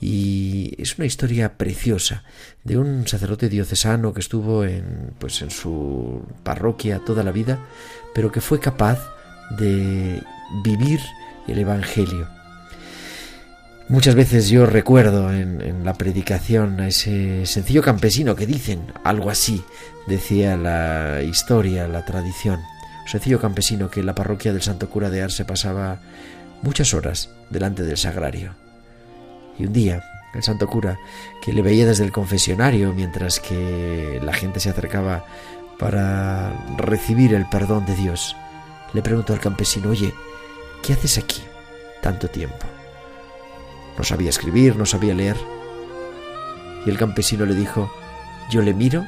y 0.00 0.74
es 0.76 0.98
una 0.98 1.06
historia 1.06 1.56
preciosa 1.56 2.24
de 2.64 2.76
un 2.78 3.06
sacerdote 3.06 3.48
diocesano 3.48 4.12
que 4.12 4.22
estuvo 4.22 4.64
en, 4.64 5.12
pues, 5.20 5.40
en 5.42 5.52
su 5.52 6.24
parroquia 6.42 6.98
toda 6.98 7.22
la 7.22 7.30
vida, 7.30 7.60
pero 8.12 8.32
que 8.32 8.40
fue 8.40 8.58
capaz 8.58 8.98
de 9.56 10.20
vivir 10.64 10.98
el 11.46 11.60
Evangelio. 11.60 12.26
Muchas 13.88 14.16
veces 14.16 14.48
yo 14.48 14.66
recuerdo 14.66 15.32
en, 15.32 15.60
en, 15.60 15.84
la 15.84 15.94
predicación 15.94 16.80
a 16.80 16.88
ese 16.88 17.46
sencillo 17.46 17.82
campesino 17.82 18.34
que 18.34 18.48
dicen 18.48 18.92
algo 19.04 19.30
así, 19.30 19.62
decía 20.08 20.56
la 20.56 21.22
historia, 21.22 21.86
la 21.86 22.04
tradición 22.04 22.58
sencillo 23.06 23.40
campesino 23.40 23.90
que 23.90 24.00
en 24.00 24.06
la 24.06 24.14
parroquia 24.14 24.52
del 24.52 24.62
Santo 24.62 24.88
Cura 24.90 25.10
de 25.10 25.22
Arce 25.22 25.44
pasaba 25.44 26.00
muchas 26.62 26.94
horas 26.94 27.30
delante 27.50 27.82
del 27.82 27.96
sagrario. 27.96 28.54
Y 29.58 29.66
un 29.66 29.72
día, 29.72 30.02
el 30.34 30.42
santo 30.42 30.66
cura, 30.66 30.98
que 31.42 31.52
le 31.52 31.62
veía 31.62 31.86
desde 31.86 32.04
el 32.04 32.12
confesionario 32.12 32.92
mientras 32.92 33.40
que 33.40 34.20
la 34.22 34.34
gente 34.34 34.60
se 34.60 34.70
acercaba 34.70 35.24
para 35.78 36.52
recibir 36.76 37.34
el 37.34 37.48
perdón 37.48 37.86
de 37.86 37.94
Dios, 37.94 38.36
le 38.92 39.02
preguntó 39.02 39.32
al 39.32 39.40
campesino, 39.40 39.90
oye, 39.90 40.12
¿qué 40.82 40.92
haces 40.92 41.18
aquí 41.18 41.42
tanto 42.02 42.28
tiempo? 42.28 42.66
No 43.96 44.04
sabía 44.04 44.30
escribir, 44.30 44.76
no 44.76 44.86
sabía 44.86 45.14
leer. 45.14 45.36
Y 46.84 46.90
el 46.90 46.98
campesino 46.98 47.46
le 47.46 47.54
dijo, 47.54 47.90
yo 48.50 48.62
le 48.62 48.74
miro 48.74 49.06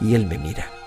y 0.00 0.14
él 0.14 0.26
me 0.26 0.38
mira. 0.38 0.81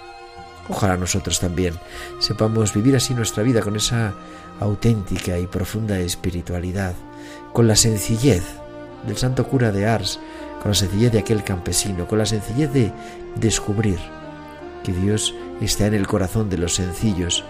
Ojalá 0.67 0.97
nosotros 0.97 1.39
también 1.39 1.75
sepamos 2.19 2.73
vivir 2.73 2.95
así 2.95 3.13
nuestra 3.13 3.43
vida 3.43 3.61
con 3.61 3.75
esa 3.75 4.13
auténtica 4.59 5.37
y 5.37 5.47
profunda 5.47 5.99
espiritualidad, 5.99 6.95
con 7.53 7.67
la 7.67 7.75
sencillez 7.75 8.43
del 9.05 9.17
santo 9.17 9.47
cura 9.47 9.71
de 9.71 9.85
Ars, 9.85 10.19
con 10.61 10.71
la 10.71 10.75
sencillez 10.75 11.11
de 11.11 11.19
aquel 11.19 11.43
campesino, 11.43 12.07
con 12.07 12.17
la 12.17 12.25
sencillez 12.25 12.71
de 12.73 12.91
descubrir 13.35 13.99
que 14.83 14.91
Dios 14.91 15.35
está 15.61 15.87
en 15.87 15.93
el 15.93 16.07
corazón 16.07 16.49
de 16.49 16.57
los 16.57 16.75
sencillos, 16.75 17.43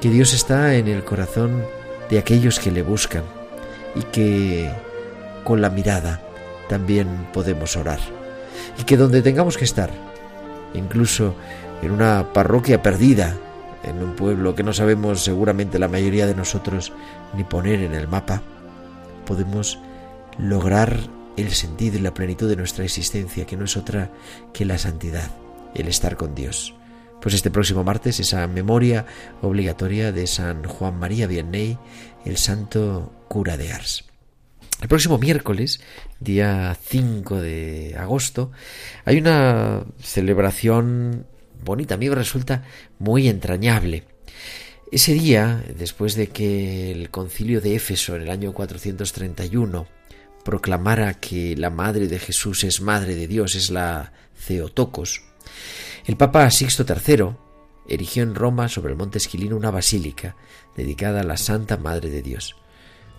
que 0.00 0.10
Dios 0.10 0.32
está 0.32 0.74
en 0.74 0.88
el 0.88 1.04
corazón 1.04 1.62
de 2.10 2.18
aquellos 2.18 2.58
que 2.58 2.70
le 2.70 2.82
buscan 2.82 3.24
y 3.94 4.02
que 4.02 4.70
con 5.44 5.60
la 5.60 5.70
mirada 5.70 6.20
también 6.68 7.28
podemos 7.32 7.76
orar. 7.76 8.00
Y 8.78 8.84
que 8.84 8.96
donde 8.96 9.22
tengamos 9.22 9.56
que 9.56 9.64
estar, 9.64 9.90
incluso 10.74 11.34
en 11.82 11.90
una 11.90 12.32
parroquia 12.32 12.82
perdida, 12.82 13.36
en 13.84 14.02
un 14.02 14.14
pueblo 14.14 14.54
que 14.54 14.62
no 14.62 14.72
sabemos 14.72 15.22
seguramente 15.22 15.78
la 15.78 15.88
mayoría 15.88 16.26
de 16.26 16.34
nosotros 16.34 16.92
ni 17.34 17.44
poner 17.44 17.80
en 17.80 17.94
el 17.94 18.08
mapa, 18.08 18.42
podemos 19.26 19.78
lograr 20.38 20.98
el 21.36 21.50
sentido 21.52 21.98
y 21.98 22.00
la 22.00 22.14
plenitud 22.14 22.48
de 22.48 22.56
nuestra 22.56 22.84
existencia, 22.84 23.46
que 23.46 23.56
no 23.56 23.64
es 23.64 23.76
otra 23.76 24.10
que 24.52 24.64
la 24.64 24.78
santidad, 24.78 25.30
el 25.74 25.88
estar 25.88 26.16
con 26.16 26.34
Dios. 26.34 26.74
Pues 27.20 27.34
este 27.34 27.50
próximo 27.50 27.84
martes 27.84 28.20
esa 28.20 28.46
memoria 28.46 29.06
obligatoria 29.42 30.12
de 30.12 30.26
San 30.26 30.64
Juan 30.64 30.98
María 30.98 31.26
Vianney, 31.26 31.78
el 32.24 32.36
santo 32.36 33.12
cura 33.28 33.56
de 33.56 33.72
Ars. 33.72 34.04
El 34.80 34.88
próximo 34.88 35.18
miércoles, 35.18 35.80
día 36.20 36.76
5 36.80 37.40
de 37.40 37.96
agosto, 37.98 38.52
hay 39.04 39.18
una 39.18 39.82
celebración 40.00 41.26
bonita, 41.64 41.94
a 41.94 41.98
mí 41.98 42.08
resulta 42.08 42.64
muy 42.98 43.28
entrañable. 43.28 44.04
Ese 44.90 45.12
día, 45.12 45.62
después 45.76 46.14
de 46.14 46.28
que 46.28 46.90
el 46.90 47.10
concilio 47.10 47.60
de 47.60 47.74
Éfeso 47.74 48.16
en 48.16 48.22
el 48.22 48.30
año 48.30 48.52
431 48.52 49.86
proclamara 50.44 51.14
que 51.14 51.56
la 51.56 51.70
madre 51.70 52.08
de 52.08 52.18
Jesús 52.18 52.64
es 52.64 52.80
madre 52.80 53.14
de 53.14 53.26
Dios, 53.26 53.54
es 53.54 53.70
la 53.70 54.12
Theotokos, 54.46 55.22
el 56.06 56.16
Papa 56.16 56.50
Sixto 56.50 56.86
III 56.88 57.36
erigió 57.86 58.22
en 58.22 58.34
Roma 58.34 58.68
sobre 58.68 58.92
el 58.92 58.98
monte 58.98 59.18
Esquilino 59.18 59.56
una 59.56 59.70
basílica 59.70 60.36
dedicada 60.74 61.20
a 61.20 61.24
la 61.24 61.36
Santa 61.36 61.76
Madre 61.76 62.08
de 62.08 62.22
Dios. 62.22 62.56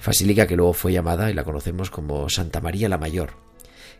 Basílica 0.03 0.47
que 0.47 0.55
luego 0.55 0.73
fue 0.73 0.93
llamada 0.93 1.29
y 1.29 1.33
la 1.33 1.43
conocemos 1.43 1.91
como 1.91 2.29
Santa 2.29 2.61
María 2.61 2.89
la 2.89 2.97
Mayor, 2.97 3.33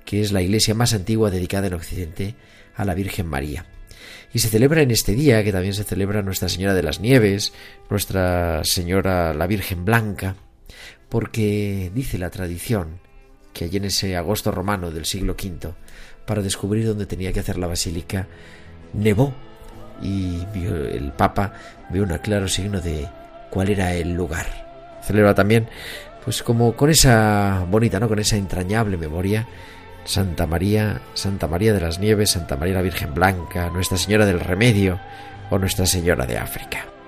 que 0.06 0.22
es 0.22 0.32
la 0.32 0.42
iglesia 0.42 0.74
más 0.74 0.94
antigua 0.94 1.30
dedicada 1.30 1.68
en 1.68 1.74
Occidente 1.74 2.36
a 2.76 2.84
la 2.84 2.96
Virgen 2.96 3.28
María. 3.28 3.66
Y 4.34 4.40
se 4.40 4.50
celebra 4.50 4.82
en 4.82 4.92
este 4.92 5.14
día, 5.14 5.44
que 5.44 5.52
también 5.52 5.74
se 5.74 5.84
celebra 5.84 6.22
Nuestra 6.22 6.50
Señora 6.50 6.74
de 6.74 6.84
las 6.84 7.00
Nieves, 7.00 7.54
Nuestra 7.90 8.62
Señora 8.64 9.34
la 9.34 9.48
Virgen 9.48 9.86
Blanca, 9.86 10.36
porque 11.10 11.92
dice 11.94 12.18
la 12.18 12.30
tradición 12.30 13.00
que 13.54 13.66
allí 13.66 13.78
en 13.78 13.86
ese 13.86 14.16
agosto 14.16 14.52
romano 14.52 14.92
del 14.92 15.06
siglo 15.06 15.34
V, 15.34 15.74
para 16.26 16.42
descubrir 16.42 16.86
dónde 16.86 17.08
tenía 17.08 17.34
que 17.34 17.40
hacer 17.40 17.58
la 17.58 17.68
basílica, 17.68 18.28
nevó 18.94 19.34
y 20.02 20.44
el 20.64 21.12
Papa 21.12 21.54
vio 21.90 22.04
un 22.04 22.18
claro 22.20 22.48
signo 22.48 22.80
de 22.80 23.08
cuál 23.50 23.70
era 23.70 23.94
el 23.94 24.14
lugar. 24.14 24.46
Celebra 25.04 25.34
también 25.34 25.68
pues 26.24 26.44
como 26.44 26.76
con 26.76 26.90
esa 26.90 27.66
bonita, 27.70 28.00
¿no? 28.00 28.08
Con 28.08 28.20
esa 28.20 28.38
entrañable 28.38 28.98
memoria, 28.98 29.48
Santa 30.10 30.48
María, 30.48 31.02
Santa 31.14 31.46
María 31.46 31.72
de 31.72 31.82
las 31.82 32.00
Nieves, 32.00 32.32
Santa 32.32 32.58
María 32.58 32.74
la 32.74 32.82
Virgen 32.82 33.14
Blanca, 33.14 33.70
Nuestra 33.70 33.96
Señora 33.96 34.26
del 34.26 34.40
Remedio 34.40 35.00
o 35.52 35.60
Nuestra 35.60 35.86
Señora 35.86 36.26
de 36.26 36.40
África. 36.40 36.99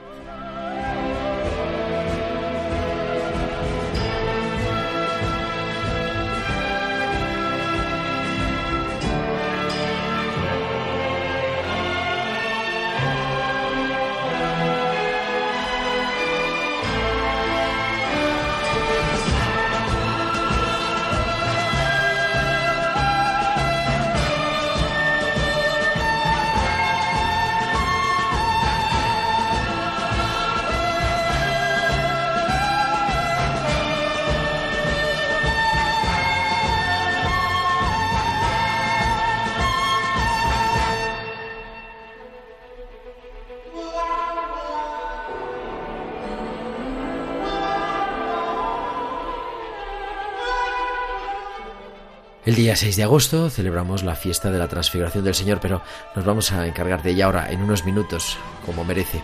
Día 52.72 52.78
6 52.78 52.96
de 52.96 53.04
agosto 53.04 53.50
celebramos 53.50 54.02
la 54.02 54.16
fiesta 54.16 54.50
de 54.50 54.58
la 54.58 54.70
transfiguración 54.70 55.26
del 55.26 55.36
Señor, 55.36 55.60
pero 55.60 55.82
nos 56.16 56.24
vamos 56.24 56.54
a 56.54 56.66
encargar 56.66 57.04
de 57.04 57.12
ella 57.12 57.26
ahora, 57.26 57.52
en 57.52 57.62
unos 57.62 57.84
minutos, 57.84 58.38
como 58.66 58.86
merece. 58.86 59.22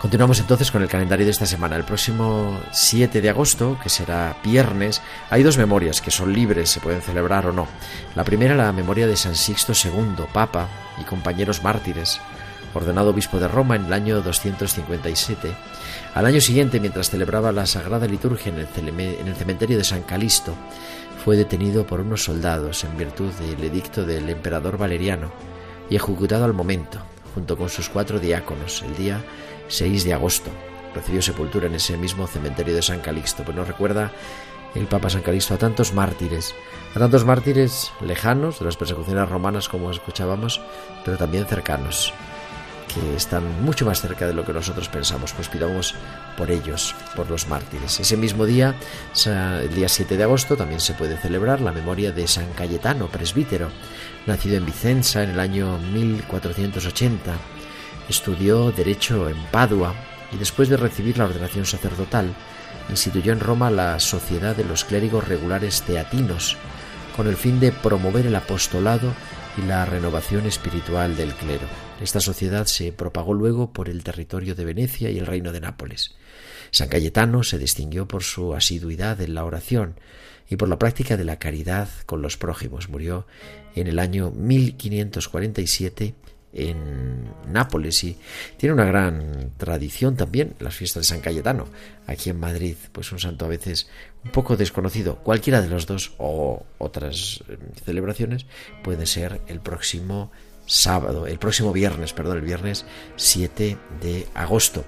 Continuamos 0.00 0.40
entonces 0.40 0.70
con 0.70 0.80
el 0.80 0.88
calendario 0.88 1.26
de 1.26 1.32
esta 1.32 1.44
semana. 1.44 1.76
El 1.76 1.84
próximo 1.84 2.58
7 2.72 3.20
de 3.20 3.28
agosto, 3.28 3.78
que 3.82 3.90
será 3.90 4.38
viernes, 4.42 5.02
hay 5.28 5.42
dos 5.42 5.58
memorias 5.58 6.00
que 6.00 6.10
son 6.10 6.32
libres, 6.32 6.70
se 6.70 6.80
pueden 6.80 7.02
celebrar 7.02 7.46
o 7.46 7.52
no. 7.52 7.68
La 8.14 8.24
primera, 8.24 8.54
la 8.54 8.72
memoria 8.72 9.06
de 9.06 9.18
San 9.18 9.34
Sixto 9.34 9.74
II, 9.74 10.24
Papa 10.32 10.66
y 10.98 11.04
compañeros 11.04 11.62
mártires, 11.62 12.22
ordenado 12.72 13.10
obispo 13.10 13.38
de 13.38 13.48
Roma 13.48 13.76
en 13.76 13.84
el 13.84 13.92
año 13.92 14.22
257. 14.22 15.54
Al 16.14 16.24
año 16.24 16.40
siguiente, 16.40 16.80
mientras 16.80 17.10
celebraba 17.10 17.52
la 17.52 17.66
Sagrada 17.66 18.06
Liturgia 18.06 18.50
en 18.50 18.60
el 19.28 19.36
cementerio 19.36 19.76
de 19.76 19.84
San 19.84 20.04
Calisto, 20.04 20.54
fue 21.24 21.36
detenido 21.36 21.86
por 21.86 22.00
unos 22.00 22.24
soldados 22.24 22.84
en 22.84 22.96
virtud 22.96 23.32
del 23.34 23.62
edicto 23.64 24.04
del 24.04 24.28
emperador 24.28 24.78
Valeriano 24.78 25.30
y 25.90 25.96
ejecutado 25.96 26.44
al 26.44 26.54
momento, 26.54 27.00
junto 27.34 27.56
con 27.56 27.68
sus 27.68 27.88
cuatro 27.88 28.18
diáconos, 28.18 28.82
el 28.82 28.96
día 28.96 29.24
6 29.68 30.04
de 30.04 30.14
agosto. 30.14 30.50
Recibió 30.94 31.20
sepultura 31.22 31.66
en 31.66 31.74
ese 31.74 31.96
mismo 31.96 32.26
cementerio 32.26 32.74
de 32.74 32.82
San 32.82 33.00
Calixto, 33.00 33.44
pues 33.44 33.56
nos 33.56 33.68
recuerda 33.68 34.12
el 34.74 34.86
Papa 34.86 35.10
San 35.10 35.22
Calixto 35.22 35.54
a 35.54 35.58
tantos 35.58 35.92
mártires, 35.92 36.54
a 36.94 36.98
tantos 36.98 37.24
mártires 37.24 37.92
lejanos 38.00 38.58
de 38.58 38.66
las 38.66 38.76
persecuciones 38.76 39.28
romanas 39.28 39.68
como 39.68 39.90
escuchábamos, 39.90 40.60
pero 41.04 41.16
también 41.16 41.46
cercanos, 41.46 42.12
que 42.88 43.14
están 43.16 43.62
mucho 43.62 43.86
más 43.86 44.00
cerca 44.00 44.26
de 44.26 44.34
lo 44.34 44.44
que 44.44 44.52
nosotros 44.52 44.88
pensamos, 44.88 45.32
pues 45.32 45.48
pidamos 45.48 45.94
por 46.36 46.50
ellos, 46.50 46.94
por 47.14 47.30
los 47.30 47.46
mártires. 47.46 48.00
Ese 48.00 48.16
mismo 48.16 48.46
día, 48.46 48.74
el 49.24 49.74
día 49.74 49.88
7 49.88 50.16
de 50.16 50.24
agosto, 50.24 50.56
también 50.56 50.80
se 50.80 50.94
puede 50.94 51.16
celebrar 51.18 51.60
la 51.60 51.72
memoria 51.72 52.10
de 52.10 52.26
San 52.26 52.52
Cayetano, 52.54 53.08
presbítero, 53.08 53.70
nacido 54.26 54.56
en 54.56 54.66
Vicenza 54.66 55.22
en 55.22 55.30
el 55.30 55.40
año 55.40 55.78
1480. 55.78 57.34
Estudió 58.08 58.72
Derecho 58.72 59.28
en 59.28 59.36
Padua 59.52 59.94
y 60.32 60.36
después 60.36 60.68
de 60.68 60.76
recibir 60.76 61.18
la 61.18 61.24
ordenación 61.24 61.66
sacerdotal, 61.66 62.34
instituyó 62.90 63.32
en 63.32 63.40
Roma 63.40 63.70
la 63.70 64.00
Sociedad 64.00 64.56
de 64.56 64.64
los 64.64 64.84
Clérigos 64.84 65.28
Regulares 65.28 65.82
Teatinos, 65.82 66.56
con 67.16 67.26
el 67.26 67.36
fin 67.36 67.60
de 67.60 67.72
promover 67.72 68.26
el 68.26 68.36
apostolado 68.36 69.12
y 69.58 69.66
la 69.66 69.84
renovación 69.84 70.46
espiritual 70.46 71.16
del 71.16 71.32
clero. 71.34 71.66
Esta 72.00 72.20
sociedad 72.20 72.66
se 72.66 72.92
propagó 72.92 73.34
luego 73.34 73.72
por 73.72 73.88
el 73.88 74.04
territorio 74.04 74.54
de 74.54 74.64
Venecia 74.64 75.10
y 75.10 75.18
el 75.18 75.26
reino 75.26 75.52
de 75.52 75.60
Nápoles. 75.60 76.14
San 76.70 76.88
Cayetano 76.88 77.42
se 77.42 77.58
distinguió 77.58 78.06
por 78.06 78.22
su 78.22 78.54
asiduidad 78.54 79.20
en 79.20 79.34
la 79.34 79.44
oración 79.44 79.98
y 80.48 80.56
por 80.56 80.68
la 80.68 80.78
práctica 80.78 81.16
de 81.16 81.24
la 81.24 81.38
caridad 81.38 81.88
con 82.06 82.22
los 82.22 82.36
prójimos. 82.36 82.88
Murió 82.88 83.26
en 83.74 83.86
el 83.86 83.98
año 83.98 84.30
1547 84.30 86.14
en 86.52 87.30
Nápoles 87.52 88.02
y 88.04 88.16
tiene 88.56 88.74
una 88.74 88.84
gran 88.84 89.52
tradición 89.56 90.16
también 90.16 90.54
las 90.60 90.74
fiestas 90.74 91.02
de 91.02 91.08
San 91.08 91.20
Cayetano 91.20 91.66
aquí 92.06 92.30
en 92.30 92.40
Madrid 92.40 92.74
pues 92.92 93.12
un 93.12 93.18
santo 93.18 93.44
a 93.44 93.48
veces 93.48 93.88
un 94.24 94.30
poco 94.30 94.56
desconocido 94.56 95.16
cualquiera 95.16 95.60
de 95.60 95.68
los 95.68 95.86
dos 95.86 96.12
o 96.18 96.64
otras 96.78 97.42
eh, 97.48 97.56
celebraciones 97.84 98.46
puede 98.82 99.06
ser 99.06 99.40
el 99.46 99.60
próximo 99.60 100.30
sábado, 100.66 101.26
el 101.26 101.38
próximo 101.38 101.72
viernes, 101.72 102.12
perdón, 102.12 102.38
el 102.38 102.44
viernes 102.44 102.84
7 103.16 103.78
de 104.00 104.26
agosto. 104.34 104.84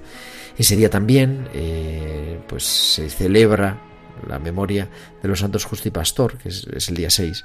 Ese 0.59 0.77
día 0.77 0.91
también 0.91 1.49
eh, 1.55 2.39
pues 2.47 2.65
se 2.65 3.09
celebra 3.09 3.81
la 4.29 4.39
memoria 4.39 4.91
de 5.23 5.29
los 5.29 5.41
santos 5.41 5.65
Justo 5.65 5.89
y 5.89 5.91
Pastor, 5.91 6.37
que 6.37 6.51
es, 6.51 6.89
el 6.89 6.97
día 6.97 7.09
6, 7.09 7.45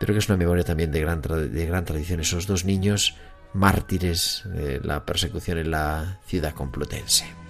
pero 0.00 0.14
que 0.14 0.18
es 0.18 0.28
una 0.28 0.38
memoria 0.38 0.64
también 0.64 0.90
de 0.90 1.00
gran, 1.00 1.20
de 1.20 1.66
gran 1.66 1.84
tradición. 1.84 2.20
Esos 2.20 2.46
dos 2.46 2.64
niños 2.64 3.16
mártires 3.52 4.42
de 4.46 4.80
la 4.80 5.04
persecución 5.04 5.58
en 5.58 5.70
la 5.70 6.20
ciudad 6.26 6.54
complutense. 6.54 7.43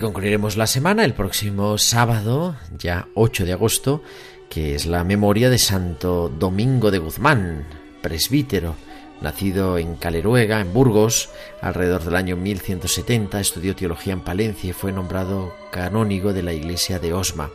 Concluiremos 0.00 0.56
la 0.56 0.66
semana 0.66 1.04
el 1.04 1.12
próximo 1.12 1.76
sábado, 1.76 2.56
ya 2.78 3.08
8 3.14 3.44
de 3.44 3.52
agosto, 3.52 4.02
que 4.48 4.74
es 4.74 4.86
la 4.86 5.04
memoria 5.04 5.50
de 5.50 5.58
Santo 5.58 6.30
Domingo 6.30 6.90
de 6.90 6.98
Guzmán, 6.98 7.66
presbítero, 8.00 8.76
nacido 9.20 9.76
en 9.76 9.96
Caleruega, 9.96 10.60
en 10.60 10.72
Burgos, 10.72 11.28
alrededor 11.60 12.02
del 12.02 12.16
año 12.16 12.36
1170, 12.36 13.40
estudió 13.40 13.76
teología 13.76 14.14
en 14.14 14.22
Palencia 14.22 14.70
y 14.70 14.72
fue 14.72 14.90
nombrado 14.90 15.54
canónigo 15.70 16.32
de 16.32 16.42
la 16.42 16.54
iglesia 16.54 16.98
de 16.98 17.12
Osma. 17.12 17.50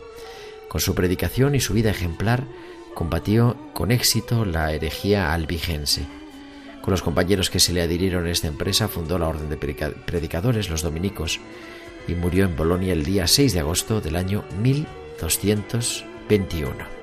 Con 0.68 0.80
su 0.80 0.94
predicación 0.94 1.56
y 1.56 1.60
su 1.60 1.74
vida 1.74 1.90
ejemplar, 1.90 2.44
combatió 2.94 3.56
con 3.72 3.90
éxito 3.90 4.44
la 4.44 4.72
herejía 4.72 5.34
albigense. 5.34 6.06
Con 6.80 6.92
los 6.92 7.02
compañeros 7.02 7.50
que 7.50 7.58
se 7.58 7.72
le 7.72 7.82
adhirieron 7.82 8.26
a 8.26 8.30
esta 8.30 8.46
empresa 8.46 8.86
fundó 8.86 9.18
la 9.18 9.26
Orden 9.26 9.50
de 9.50 9.56
Predicadores, 9.56 10.70
los 10.70 10.82
dominicos, 10.82 11.40
y 12.08 12.14
murió 12.14 12.44
en 12.44 12.56
Bolonia 12.56 12.92
el 12.92 13.04
día 13.04 13.26
6 13.26 13.54
de 13.54 13.60
agosto 13.60 14.00
del 14.00 14.16
año 14.16 14.44
1221. 14.62 16.95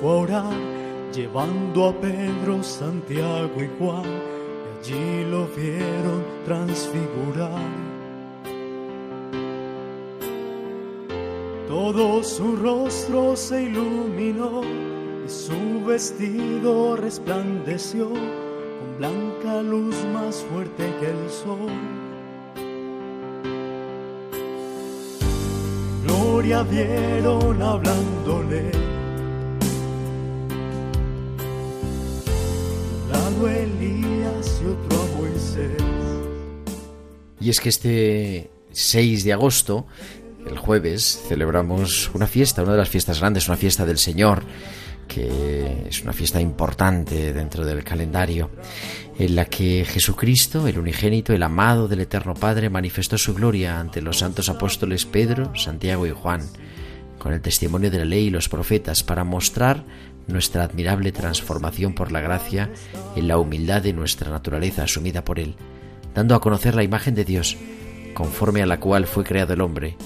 Fue 0.00 0.10
a 0.10 0.14
orar, 0.14 0.54
llevando 1.12 1.88
a 1.88 1.92
Pedro, 2.00 2.62
Santiago 2.62 3.52
y 3.58 3.68
Juan, 3.78 4.04
y 4.04 4.78
allí 4.78 5.24
lo 5.30 5.46
vieron 5.48 6.24
transfigurar. 6.44 7.62
Todo 11.68 12.22
su 12.22 12.56
rostro 12.56 13.36
se 13.36 13.64
iluminó 13.64 14.62
y 15.24 15.28
su 15.28 15.84
vestido 15.84 16.96
resplandeció 16.96 18.08
con 18.08 18.98
blanca 18.98 19.62
luz 19.62 19.96
más 20.12 20.44
fuerte 20.50 20.84
que 21.00 21.10
el 21.10 21.30
sol. 21.30 22.04
vieron 26.62 27.60
hablándole. 27.62 28.83
Y 37.40 37.50
es 37.50 37.60
que 37.60 37.68
este 37.68 38.50
6 38.72 39.24
de 39.24 39.32
agosto, 39.32 39.86
el 40.46 40.58
jueves, 40.58 41.22
celebramos 41.28 42.10
una 42.14 42.26
fiesta, 42.26 42.62
una 42.62 42.72
de 42.72 42.78
las 42.78 42.88
fiestas 42.88 43.20
grandes, 43.20 43.48
una 43.48 43.56
fiesta 43.56 43.84
del 43.84 43.98
Señor 43.98 44.44
que 45.06 45.86
es 45.88 46.02
una 46.02 46.12
fiesta 46.12 46.40
importante 46.40 47.32
dentro 47.32 47.64
del 47.64 47.84
calendario, 47.84 48.50
en 49.18 49.36
la 49.36 49.44
que 49.44 49.84
Jesucristo, 49.84 50.66
el 50.66 50.78
unigénito, 50.78 51.32
el 51.32 51.42
amado 51.42 51.88
del 51.88 52.00
Eterno 52.00 52.34
Padre, 52.34 52.70
manifestó 52.70 53.18
su 53.18 53.34
gloria 53.34 53.78
ante 53.78 54.02
los 54.02 54.18
santos 54.18 54.48
apóstoles 54.48 55.04
Pedro, 55.04 55.54
Santiago 55.56 56.06
y 56.06 56.10
Juan, 56.10 56.42
con 57.18 57.32
el 57.32 57.40
testimonio 57.40 57.90
de 57.90 57.98
la 57.98 58.04
ley 58.04 58.26
y 58.26 58.30
los 58.30 58.48
profetas, 58.48 59.02
para 59.02 59.24
mostrar 59.24 59.84
nuestra 60.26 60.64
admirable 60.64 61.12
transformación 61.12 61.94
por 61.94 62.12
la 62.12 62.20
gracia 62.20 62.70
en 63.16 63.28
la 63.28 63.38
humildad 63.38 63.82
de 63.82 63.92
nuestra 63.92 64.30
naturaleza 64.30 64.84
asumida 64.84 65.24
por 65.24 65.38
Él, 65.38 65.54
dando 66.14 66.34
a 66.34 66.40
conocer 66.40 66.74
la 66.74 66.82
imagen 66.82 67.14
de 67.14 67.24
Dios, 67.24 67.56
conforme 68.14 68.62
a 68.62 68.66
la 68.66 68.80
cual 68.80 69.06
fue 69.06 69.24
creado 69.24 69.54
el 69.54 69.60
hombre, 69.60 69.96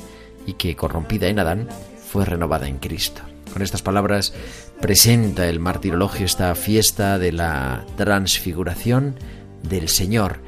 y 0.47 0.55
que, 0.55 0.77
corrompida 0.77 1.29
en 1.29 1.39
Adán, 1.39 1.69
fue 2.11 2.25
renovada 2.25 2.69
en 2.69 2.79
Cristo. 2.79 3.23
Con 3.53 3.63
estas 3.63 3.83
palabras 3.83 4.33
presenta 4.81 5.49
el 5.49 5.61
martirologio 5.61 6.27
esta 6.27 6.55
fiesta 6.55 7.19
de 7.19 7.33
la 7.33 7.85
transfiguración 7.97 9.17
del 9.63 9.89
Señor, 9.89 10.41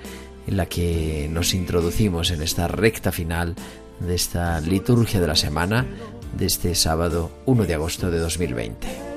en 0.46 0.56
la 0.56 0.66
que 0.66 1.28
nos 1.30 1.54
introducimos 1.54 2.30
en 2.30 2.42
esta 2.42 2.68
recta 2.68 3.12
final 3.12 3.54
de 4.00 4.14
esta 4.14 4.60
liturgia 4.60 5.20
de 5.20 5.26
la 5.26 5.36
semana 5.36 5.86
de 6.36 6.46
este 6.46 6.74
sábado 6.74 7.30
1 7.46 7.66
de 7.66 7.74
agosto 7.74 8.10
de 8.10 8.18
2020. 8.18 9.09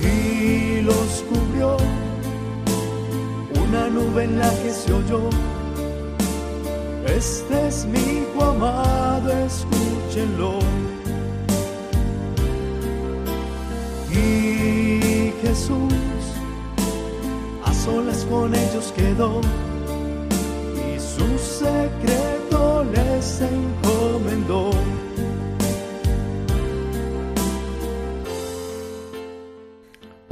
Y 0.00 0.82
los 0.82 1.24
cubrió. 1.28 1.76
Una 3.62 3.88
nube 3.88 4.24
en 4.24 4.38
la 4.38 4.50
que 4.62 4.70
se 4.70 4.92
oyó. 4.92 5.30
Este 7.06 7.68
es 7.68 7.86
mi 7.86 7.98
hijo 7.98 8.44
amado, 8.44 9.30
escúchenlo. 9.32 10.58
Y 14.10 15.32
Jesús 15.42 15.94
a 17.64 17.72
solas 17.72 18.24
con 18.26 18.54
ellos 18.54 18.92
quedó. 18.96 19.40
Y 20.76 21.00
su 21.00 21.26
secreto 21.38 22.84
les 22.94 23.40
Oh 24.50 24.72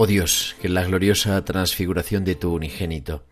Dios, 0.07 0.57
que 0.61 0.69
en 0.69 0.75
la 0.75 0.85
gloriosa 0.85 1.45
transfiguración 1.45 2.25
de 2.25 2.35
tu 2.35 2.55
unigénito 2.55 3.25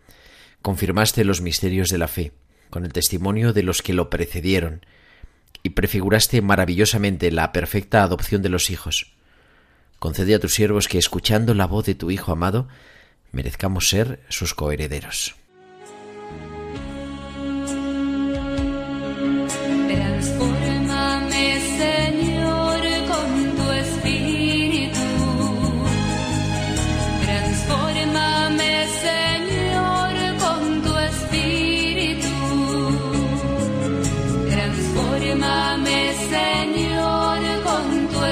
confirmaste 0.61 1.23
los 1.23 1.41
misterios 1.41 1.89
de 1.89 1.97
la 1.97 2.07
fe 2.07 2.33
con 2.69 2.85
el 2.85 2.93
testimonio 2.93 3.53
de 3.53 3.63
los 3.63 3.81
que 3.81 3.93
lo 3.93 4.09
precedieron, 4.09 4.85
y 5.63 5.69
prefiguraste 5.69 6.41
maravillosamente 6.41 7.31
la 7.31 7.51
perfecta 7.51 8.03
adopción 8.03 8.41
de 8.41 8.49
los 8.49 8.69
hijos. 8.69 9.13
Concede 9.97 10.35
a 10.35 10.39
tus 10.39 10.53
siervos 10.53 10.87
que, 10.87 10.97
escuchando 10.97 11.53
la 11.53 11.65
voz 11.65 11.85
de 11.85 11.95
tu 11.95 12.11
Hijo 12.11 12.31
amado, 12.31 12.67
merezcamos 13.31 13.89
ser 13.89 14.21
sus 14.29 14.53
coherederos. 14.53 15.35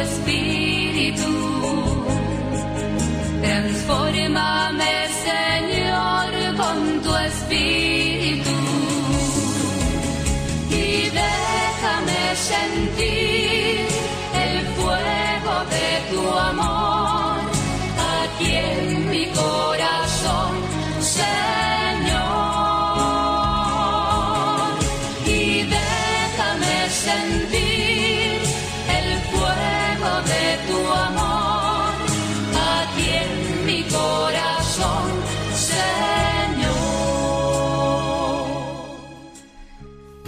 Espírito, 0.03 1.29
transforma-me. 3.41 5.02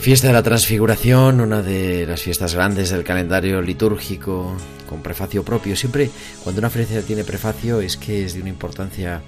Fiesta 0.06 0.28
de 0.28 0.34
la 0.34 0.44
Transfiguración, 0.44 1.42
una 1.42 1.64
de 1.64 2.06
las 2.06 2.22
fiestas 2.22 2.54
grandes 2.54 2.92
del 2.92 3.04
calendario 3.04 3.60
litúrgico, 3.60 4.56
con 4.88 5.02
prefacio 5.02 5.44
propio. 5.44 5.76
Siempre 5.76 6.12
cuando 6.44 6.60
una 6.60 6.70
fecha 6.70 7.02
tiene 7.02 7.24
prefacio 7.24 7.82
es 7.82 7.98
que 7.98 8.24
es 8.24 8.36
de 8.36 8.42
una 8.42 8.52
importancia 8.52 9.24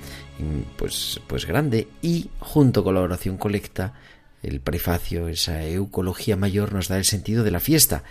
pues, 0.78 1.20
pues 1.26 1.48
grande 1.48 1.88
y 2.04 2.30
junto 2.38 2.84
con 2.84 2.94
la 2.94 3.02
oración 3.02 3.38
colecta, 3.38 3.96
el 4.44 4.60
prefacio, 4.60 5.28
esa 5.30 5.66
eucología 5.66 6.38
mayor 6.38 6.74
nos 6.74 6.90
da 6.90 6.98
el 6.98 7.06
sentido 7.06 7.44
de 7.44 7.50
la 7.50 7.60
fiesta. 7.60 8.04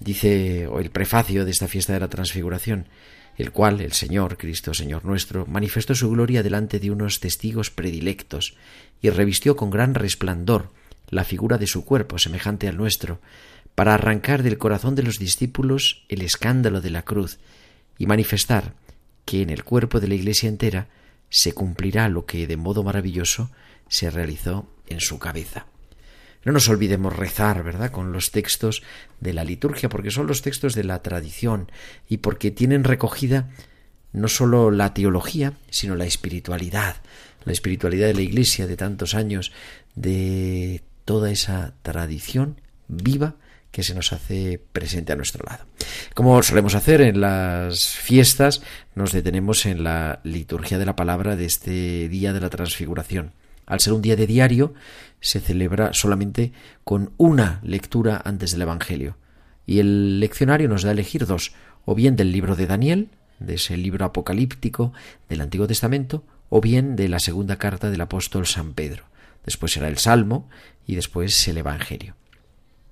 Dice 0.00 0.66
o 0.66 0.80
el 0.80 0.90
prefacio 0.90 1.44
de 1.44 1.52
esta 1.52 1.68
fiesta 1.68 1.92
de 1.92 2.00
la 2.00 2.08
Transfiguración, 2.08 2.86
el 3.36 3.52
cual 3.52 3.80
el 3.80 3.92
Señor, 3.92 4.38
Cristo 4.38 4.74
Señor 4.74 5.04
nuestro, 5.04 5.46
manifestó 5.46 5.94
su 5.94 6.10
gloria 6.10 6.42
delante 6.42 6.80
de 6.80 6.90
unos 6.90 7.20
testigos 7.20 7.70
predilectos 7.70 8.56
y 9.00 9.08
revistió 9.10 9.54
con 9.54 9.70
gran 9.70 9.94
resplandor 9.94 10.72
la 11.10 11.24
figura 11.24 11.58
de 11.58 11.66
su 11.66 11.84
cuerpo 11.84 12.18
semejante 12.18 12.68
al 12.68 12.76
nuestro, 12.76 13.20
para 13.74 13.94
arrancar 13.94 14.42
del 14.42 14.58
corazón 14.58 14.94
de 14.94 15.02
los 15.02 15.18
discípulos 15.18 16.04
el 16.08 16.22
escándalo 16.22 16.80
de 16.80 16.90
la 16.90 17.02
cruz 17.04 17.38
y 17.96 18.06
manifestar 18.06 18.74
que 19.24 19.42
en 19.42 19.50
el 19.50 19.64
cuerpo 19.64 20.00
de 20.00 20.08
la 20.08 20.14
Iglesia 20.14 20.48
entera 20.48 20.88
se 21.30 21.52
cumplirá 21.52 22.08
lo 22.08 22.26
que 22.26 22.46
de 22.46 22.56
modo 22.56 22.82
maravilloso 22.82 23.50
se 23.88 24.10
realizó 24.10 24.68
en 24.88 25.00
su 25.00 25.18
cabeza. 25.18 25.66
No 26.44 26.52
nos 26.52 26.68
olvidemos 26.68 27.14
rezar, 27.14 27.62
¿verdad?, 27.62 27.90
con 27.90 28.12
los 28.12 28.30
textos 28.30 28.82
de 29.20 29.34
la 29.34 29.44
liturgia, 29.44 29.88
porque 29.88 30.10
son 30.10 30.26
los 30.26 30.42
textos 30.42 30.74
de 30.74 30.84
la 30.84 31.02
tradición 31.02 31.70
y 32.08 32.18
porque 32.18 32.50
tienen 32.50 32.84
recogida 32.84 33.50
no 34.12 34.28
sólo 34.28 34.70
la 34.70 34.94
teología, 34.94 35.52
sino 35.70 35.94
la 35.94 36.06
espiritualidad, 36.06 36.96
la 37.44 37.52
espiritualidad 37.52 38.06
de 38.06 38.14
la 38.14 38.22
Iglesia 38.22 38.66
de 38.66 38.76
tantos 38.76 39.14
años, 39.14 39.52
de 39.94 40.82
toda 41.08 41.30
esa 41.30 41.72
tradición 41.80 42.60
viva 42.86 43.36
que 43.70 43.82
se 43.82 43.94
nos 43.94 44.12
hace 44.12 44.60
presente 44.72 45.10
a 45.10 45.16
nuestro 45.16 45.42
lado. 45.42 45.64
Como 46.12 46.42
solemos 46.42 46.74
hacer 46.74 47.00
en 47.00 47.22
las 47.22 47.96
fiestas, 47.96 48.60
nos 48.94 49.12
detenemos 49.12 49.64
en 49.64 49.84
la 49.84 50.20
liturgia 50.22 50.76
de 50.76 50.84
la 50.84 50.96
palabra 50.96 51.34
de 51.34 51.46
este 51.46 52.10
día 52.10 52.34
de 52.34 52.42
la 52.42 52.50
transfiguración. 52.50 53.32
Al 53.64 53.80
ser 53.80 53.94
un 53.94 54.02
día 54.02 54.16
de 54.16 54.26
diario, 54.26 54.74
se 55.22 55.40
celebra 55.40 55.94
solamente 55.94 56.52
con 56.84 57.12
una 57.16 57.60
lectura 57.62 58.20
antes 58.22 58.52
del 58.52 58.60
Evangelio. 58.60 59.16
Y 59.64 59.78
el 59.78 60.20
leccionario 60.20 60.68
nos 60.68 60.82
da 60.82 60.90
a 60.90 60.92
elegir 60.92 61.24
dos, 61.24 61.54
o 61.86 61.94
bien 61.94 62.16
del 62.16 62.32
libro 62.32 62.54
de 62.54 62.66
Daniel, 62.66 63.08
de 63.38 63.54
ese 63.54 63.78
libro 63.78 64.04
apocalíptico 64.04 64.92
del 65.30 65.40
Antiguo 65.40 65.66
Testamento, 65.66 66.22
o 66.50 66.60
bien 66.60 66.96
de 66.96 67.08
la 67.08 67.18
segunda 67.18 67.56
carta 67.56 67.88
del 67.88 68.02
apóstol 68.02 68.46
San 68.46 68.74
Pedro 68.74 69.08
después 69.48 69.72
será 69.72 69.88
el 69.88 69.96
Salmo 69.98 70.48
y 70.86 70.94
después 70.94 71.48
el 71.48 71.56
Evangelio. 71.56 72.14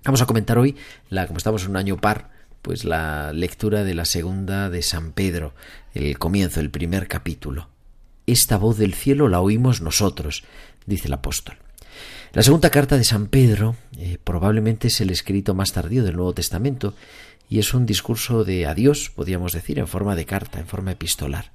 Vamos 0.04 0.22
a 0.22 0.26
comentar 0.26 0.58
hoy, 0.58 0.74
la, 1.10 1.26
como 1.26 1.36
estamos 1.36 1.64
en 1.64 1.70
un 1.70 1.76
año 1.76 1.98
par, 1.98 2.30
pues 2.62 2.84
la 2.84 3.32
lectura 3.34 3.84
de 3.84 3.94
la 3.94 4.06
segunda 4.06 4.70
de 4.70 4.80
San 4.82 5.12
Pedro, 5.12 5.52
el 5.92 6.18
comienzo, 6.18 6.60
el 6.60 6.70
primer 6.70 7.08
capítulo. 7.08 7.68
Esta 8.26 8.56
voz 8.56 8.78
del 8.78 8.94
cielo 8.94 9.28
la 9.28 9.40
oímos 9.40 9.82
nosotros, 9.82 10.44
dice 10.86 11.08
el 11.08 11.12
apóstol. 11.12 11.58
La 12.32 12.42
segunda 12.42 12.70
carta 12.70 12.96
de 12.96 13.04
San 13.04 13.26
Pedro 13.26 13.76
eh, 13.98 14.18
probablemente 14.22 14.88
es 14.88 15.00
el 15.02 15.10
escrito 15.10 15.54
más 15.54 15.72
tardío 15.72 16.04
del 16.04 16.16
Nuevo 16.16 16.32
Testamento 16.32 16.94
y 17.50 17.58
es 17.58 17.74
un 17.74 17.84
discurso 17.84 18.44
de 18.44 18.66
adiós, 18.66 19.10
podríamos 19.14 19.52
decir, 19.52 19.78
en 19.78 19.88
forma 19.88 20.16
de 20.16 20.24
carta, 20.24 20.58
en 20.58 20.66
forma 20.66 20.92
epistolar. 20.92 21.52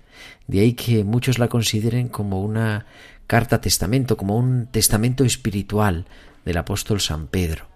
De 0.47 0.59
ahí 0.59 0.73
que 0.73 1.03
muchos 1.03 1.39
la 1.39 1.47
consideren 1.47 2.07
como 2.07 2.41
una 2.41 2.85
carta 3.27 3.61
testamento, 3.61 4.17
como 4.17 4.37
un 4.37 4.67
testamento 4.67 5.23
espiritual 5.23 6.05
del 6.45 6.57
apóstol 6.57 6.99
San 6.99 7.27
Pedro. 7.27 7.67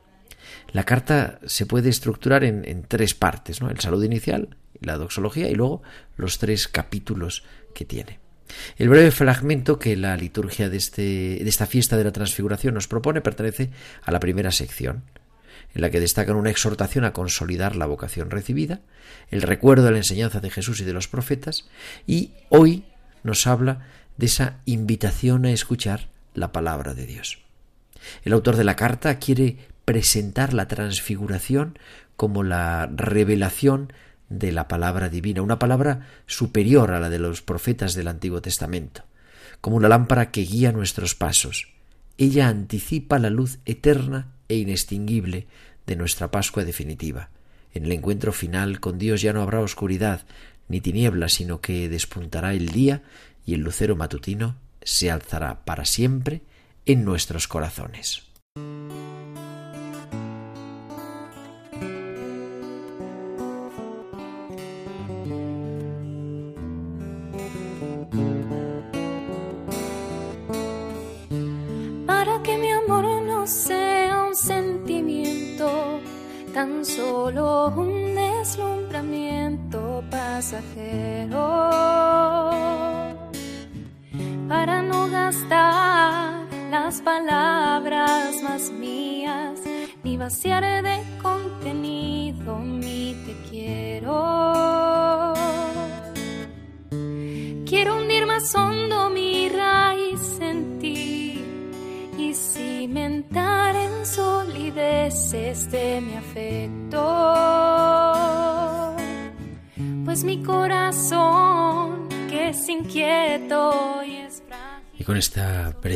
La 0.72 0.84
carta 0.84 1.40
se 1.46 1.66
puede 1.66 1.90
estructurar 1.90 2.44
en, 2.44 2.84
tres 2.88 3.14
partes, 3.14 3.62
¿no? 3.62 3.70
el 3.70 3.80
saludo 3.80 4.04
inicial, 4.04 4.58
la 4.82 4.98
doxología 4.98 5.50
y 5.50 5.56
luego 5.56 5.82
los 6.18 6.38
tres 6.38 6.68
capítulos 6.68 7.44
que 7.74 7.86
tiene. 7.86 8.20
El 8.78 8.90
breve 8.90 9.12
fragmento 9.12 9.80
que 9.80 9.96
la 9.96 10.18
liturgia 10.18 10.70
de, 10.70 10.78
este, 10.78 11.02
de 11.02 11.50
esta 11.50 11.66
fiesta 11.66 11.98
de 11.98 12.04
la 12.04 12.12
transfiguración 12.12 12.74
nos 12.74 12.88
propone 12.88 13.22
pertenece 13.22 13.72
a 14.04 14.12
la 14.12 14.20
primera 14.20 14.52
sección, 14.52 15.04
en 15.76 15.82
la 15.82 15.92
que 15.92 16.00
destacan 16.00 16.38
una 16.38 16.50
exhortación 16.50 17.04
a 17.04 17.14
consolidar 17.14 17.76
la 17.76 17.86
vocación 17.86 18.32
recibida, 18.32 18.80
el 19.30 19.42
recuerdo 19.42 19.86
de 19.86 19.92
la 19.92 19.98
enseñanza 19.98 20.40
de 20.40 20.50
Jesús 20.50 20.80
y 20.80 20.86
de 20.86 20.94
los 20.94 21.10
profetas, 21.10 21.68
y 22.08 22.32
hoy 22.50 22.86
nos 23.24 23.46
habla 23.46 23.86
de 24.18 24.28
esa 24.28 24.62
invitación 24.66 25.46
a 25.46 25.52
escuchar 25.52 26.08
la 26.34 26.54
palabra 26.54 26.94
de 26.94 27.06
Dios. 27.06 27.40
El 28.24 28.34
autor 28.34 28.56
de 28.56 28.64
la 28.64 28.78
carta 28.78 29.20
quiere 29.20 29.58
presentar 29.84 30.54
la 30.54 30.68
transfiguración 30.68 31.78
como 32.16 32.44
la 32.44 32.90
revelación 32.94 33.92
de 34.30 34.54
la 34.54 34.68
palabra 34.70 35.10
divina, 35.10 35.42
una 35.42 35.60
palabra 35.60 36.08
superior 36.26 36.92
a 36.92 37.00
la 37.00 37.10
de 37.10 37.20
los 37.20 37.42
profetas 37.42 37.94
del 37.94 38.08
Antiguo 38.08 38.42
Testamento, 38.42 39.04
como 39.60 39.76
una 39.76 39.90
lámpara 39.90 40.32
que 40.32 40.42
guía 40.42 40.72
nuestros 40.72 41.16
pasos. 41.16 41.68
Ella 42.18 42.48
anticipa 42.48 43.20
la 43.20 43.30
luz 43.30 43.60
eterna 43.66 44.32
e 44.48 44.56
inextinguible 44.56 45.48
de 45.88 45.96
nuestra 45.96 46.32
Pascua 46.32 46.64
definitiva. 46.64 47.30
En 47.74 47.86
el 47.86 47.92
encuentro 47.92 48.32
final 48.32 48.80
con 48.80 48.98
Dios 48.98 49.22
ya 49.22 49.34
no 49.34 49.42
habrá 49.42 49.60
oscuridad 49.60 50.26
ni 50.68 50.82
tiniebla, 50.82 51.30
sino 51.30 51.62
que 51.62 51.90
despuntará 51.90 52.54
el 52.54 52.70
día 52.70 53.04
y 53.46 53.54
el 53.54 53.62
lucero 53.62 53.96
matutino 53.96 54.56
se 54.82 55.12
alzará 55.12 55.66
para 55.66 55.86
siempre 55.86 56.42
en 56.86 57.06
nuestros 57.06 57.48
corazones. 57.48 58.24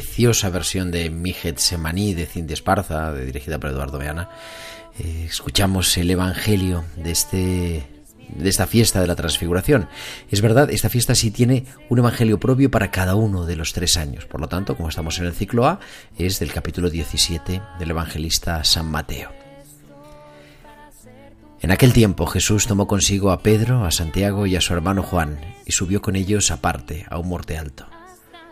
Preciosa 0.10 0.50
versión 0.50 0.90
de 0.90 1.12
Mijet 1.12 1.60
Semaní 1.60 2.16
de 2.16 2.26
Cindy 2.26 2.54
Esparza, 2.54 3.14
dirigida 3.14 3.60
por 3.60 3.70
Eduardo 3.70 4.00
Beana, 4.00 4.32
eh, 4.98 5.28
escuchamos 5.30 5.96
el 6.00 6.10
Evangelio 6.10 6.84
de 6.96 7.12
este 7.12 7.88
de 8.28 8.50
esta 8.50 8.66
fiesta 8.66 9.02
de 9.02 9.08
la 9.08 9.16
transfiguración. 9.16 9.88
Es 10.32 10.42
verdad, 10.42 10.72
esta 10.72 10.90
fiesta 10.90 11.14
sí 11.14 11.30
tiene 11.30 11.66
un 11.90 12.00
evangelio 12.00 12.40
propio 12.40 12.72
para 12.72 12.90
cada 12.90 13.14
uno 13.14 13.46
de 13.46 13.56
los 13.56 13.74
tres 13.74 13.98
años. 13.98 14.26
Por 14.26 14.42
lo 14.42 14.48
tanto, 14.48 14.76
como 14.76 14.90
estamos 14.90 15.20
en 15.20 15.26
el 15.26 15.34
ciclo 15.34 15.68
A, 15.68 15.80
es 16.18 16.40
del 16.40 16.52
capítulo 16.52 16.90
17 16.90 17.62
del 17.78 17.92
evangelista 17.92 18.64
San 18.64 18.88
Mateo. 18.90 19.32
En 21.62 21.70
aquel 21.72 21.94
tiempo 21.94 22.26
Jesús 22.26 22.66
tomó 22.66 22.88
consigo 22.88 23.30
a 23.30 23.44
Pedro, 23.44 23.86
a 23.86 23.92
Santiago 23.92 24.48
y 24.48 24.56
a 24.56 24.62
su 24.62 24.74
hermano 24.74 25.04
Juan, 25.04 25.40
y 25.68 25.72
subió 25.72 26.02
con 26.02 26.16
ellos 26.16 26.50
aparte, 26.50 27.06
a 27.10 27.20
un 27.20 27.30
monte 27.30 27.58
alto. 27.58 27.86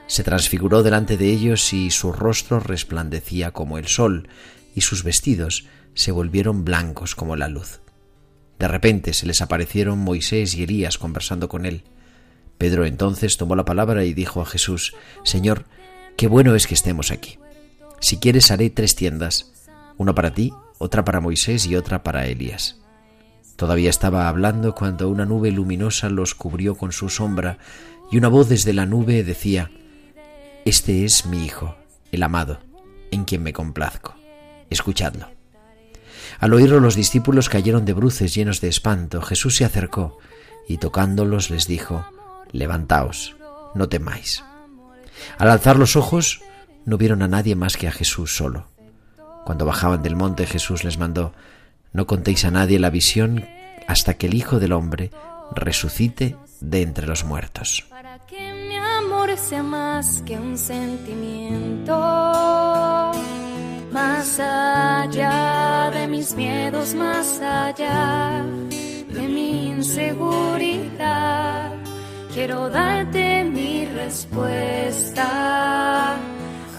Se 0.08 0.24
transfiguró 0.24 0.84
delante 0.84 1.18
de 1.18 1.30
ellos 1.30 1.74
y 1.74 1.91
su 1.91 2.14
rostro 2.14 2.60
resplandecía 2.60 3.51
como 3.51 3.78
el 3.78 3.88
sol, 3.88 4.30
y 4.74 4.82
sus 4.82 5.03
vestidos 5.03 5.66
se 5.93 6.12
volvieron 6.12 6.64
blancos 6.64 7.16
como 7.16 7.36
la 7.36 7.49
luz. 7.49 7.82
De 8.60 8.68
repente 8.68 9.14
se 9.14 9.26
les 9.26 9.41
aparecieron 9.41 9.99
Moisés 9.99 10.55
y 10.55 10.64
Elías 10.64 10.97
conversando 10.97 11.49
con 11.49 11.66
él. 11.66 11.84
Pedro 12.58 12.86
entonces 12.86 13.38
tomó 13.38 13.55
la 13.55 13.66
palabra 13.66 14.03
y 14.05 14.14
dijo 14.14 14.41
a 14.41 14.45
Jesús, 14.45 14.95
Señor, 15.24 15.66
qué 16.16 16.28
bueno 16.28 16.55
es 16.55 16.68
que 16.68 16.74
estemos 16.74 17.12
aquí. 17.12 17.38
Si 17.99 18.18
quieres 18.18 18.49
haré 18.51 18.70
tres 18.70 18.95
tiendas, 18.95 19.51
una 19.97 20.16
para 20.16 20.34
ti, 20.34 20.53
otra 20.78 21.03
para 21.03 21.20
Moisés 21.20 21.66
y 21.66 21.76
otra 21.76 22.03
para 22.03 22.28
Elías. 22.28 22.80
Todavía 23.55 23.89
estaba 23.89 24.28
hablando 24.30 24.76
cuando 24.76 25.10
una 25.10 25.26
nube 25.26 25.51
luminosa 25.51 26.10
los 26.10 26.36
cubrió 26.36 26.76
con 26.76 26.91
su 26.91 27.10
sombra 27.10 27.58
y 28.12 28.18
una 28.18 28.28
voz 28.28 28.49
desde 28.49 28.74
la 28.74 28.86
nube 28.86 29.24
decía, 29.24 29.72
Este 30.68 31.05
es 31.05 31.26
mi 31.26 31.45
Hijo, 31.45 31.78
el 32.11 32.24
amado, 32.24 32.59
en 33.09 33.24
quien 33.24 33.41
me 33.41 33.53
complazco. 33.53 34.15
Escuchadlo. 34.70 35.30
Al 36.41 36.53
oírlo 36.53 36.82
los 36.82 36.93
discípulos 36.93 37.47
cayeron 37.47 37.86
de 37.86 37.93
bruces 37.93 38.36
llenos 38.36 38.59
de 38.59 38.68
espanto. 38.68 39.22
Jesús 39.22 39.55
se 39.55 39.63
acercó 39.63 40.18
y 40.68 40.76
tocándolos 40.80 41.51
les 41.51 41.68
dijo, 41.68 42.05
Levantaos, 42.51 43.38
no 43.76 43.88
temáis. 43.88 44.43
Al 45.38 45.51
alzar 45.51 45.80
los 45.80 45.95
ojos 45.95 46.41
no 46.84 46.97
vieron 46.97 47.22
a 47.22 47.30
nadie 47.30 47.55
más 47.55 47.78
que 47.78 47.88
a 47.88 47.93
Jesús 47.93 48.36
solo. 48.36 48.68
Cuando 49.45 49.65
bajaban 49.65 50.03
del 50.03 50.18
monte 50.18 50.45
Jesús 50.45 50.84
les 50.84 50.97
mandó, 50.97 51.32
No 51.93 52.07
contéis 52.07 52.43
a 52.43 52.51
nadie 52.51 52.78
la 52.78 52.89
visión 52.89 53.47
hasta 53.88 54.15
que 54.15 54.28
el 54.28 54.34
Hijo 54.34 54.59
del 54.59 54.74
Hombre 54.74 55.11
resucite 55.55 56.36
de 56.59 56.82
entre 56.82 57.07
los 57.07 57.24
muertos. 57.24 57.86
Sea 59.38 59.61
más 59.61 60.23
que 60.25 60.38
un 60.38 60.57
sentimiento 60.57 61.93
más 63.91 64.39
allá 64.39 65.91
de 65.93 66.07
mis 66.07 66.33
miedos, 66.35 66.95
más 66.95 67.39
allá 67.39 68.43
de 69.09 69.27
mi 69.27 69.67
inseguridad. 69.69 71.71
Quiero 72.33 72.69
darte 72.69 73.43
mi 73.43 73.85
respuesta. 73.85 75.27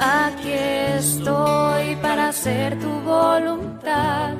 Aquí 0.00 0.52
estoy 0.52 1.96
para 1.96 2.28
hacer 2.28 2.78
tu 2.78 2.88
voluntad, 3.00 4.34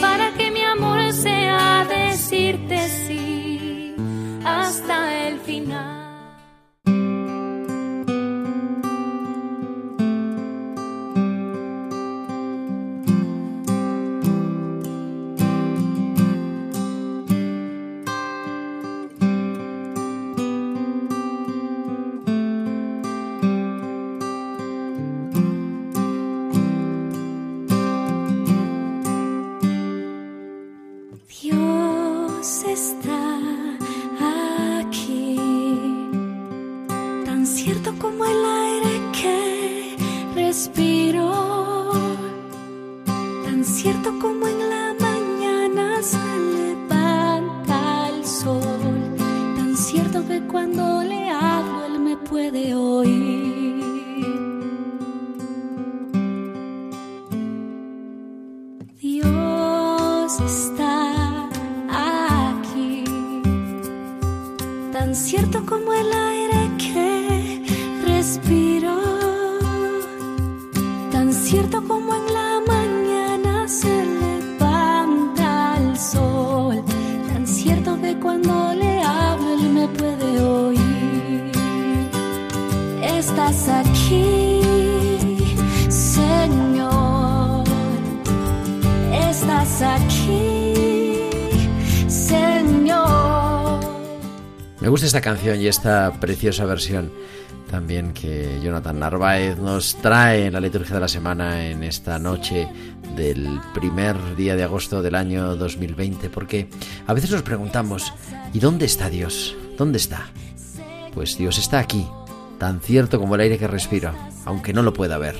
para 0.00 0.32
que 0.32 0.50
mi 0.50 0.62
amor 0.62 1.12
sea 1.12 1.86
decirte 1.88 2.88
sí 2.88 3.94
hasta 4.44 5.28
el 5.28 5.38
final. 5.40 5.93
Tan 37.24 37.46
cierto 37.46 37.94
como 37.98 38.26
en 38.26 38.42
y 95.52 95.68
esta 95.68 96.10
preciosa 96.20 96.64
versión 96.64 97.12
también 97.70 98.12
que 98.14 98.60
Jonathan 98.62 98.98
Narváez 98.98 99.58
nos 99.58 99.96
trae 99.96 100.46
en 100.46 100.54
la 100.54 100.60
liturgia 100.60 100.94
de 100.94 101.00
la 101.00 101.08
semana 101.08 101.66
en 101.66 101.82
esta 101.82 102.18
noche 102.18 102.66
del 103.14 103.60
primer 103.74 104.36
día 104.36 104.56
de 104.56 104.62
agosto 104.62 105.02
del 105.02 105.14
año 105.14 105.56
2020, 105.56 106.30
porque 106.30 106.68
a 107.06 107.12
veces 107.12 107.30
nos 107.30 107.42
preguntamos, 107.42 108.12
¿y 108.52 108.58
dónde 108.58 108.86
está 108.86 109.10
Dios? 109.10 109.54
¿Dónde 109.76 109.98
está? 109.98 110.28
Pues 111.12 111.36
Dios 111.36 111.58
está 111.58 111.78
aquí, 111.78 112.06
tan 112.58 112.80
cierto 112.80 113.18
como 113.18 113.34
el 113.34 113.42
aire 113.42 113.58
que 113.58 113.66
respiro, 113.66 114.12
aunque 114.46 114.72
no 114.72 114.82
lo 114.82 114.94
pueda 114.94 115.18
ver. 115.18 115.36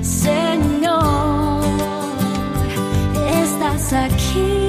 Señor, 0.00 1.60
estás 3.30 3.92
aquí. 3.92 4.59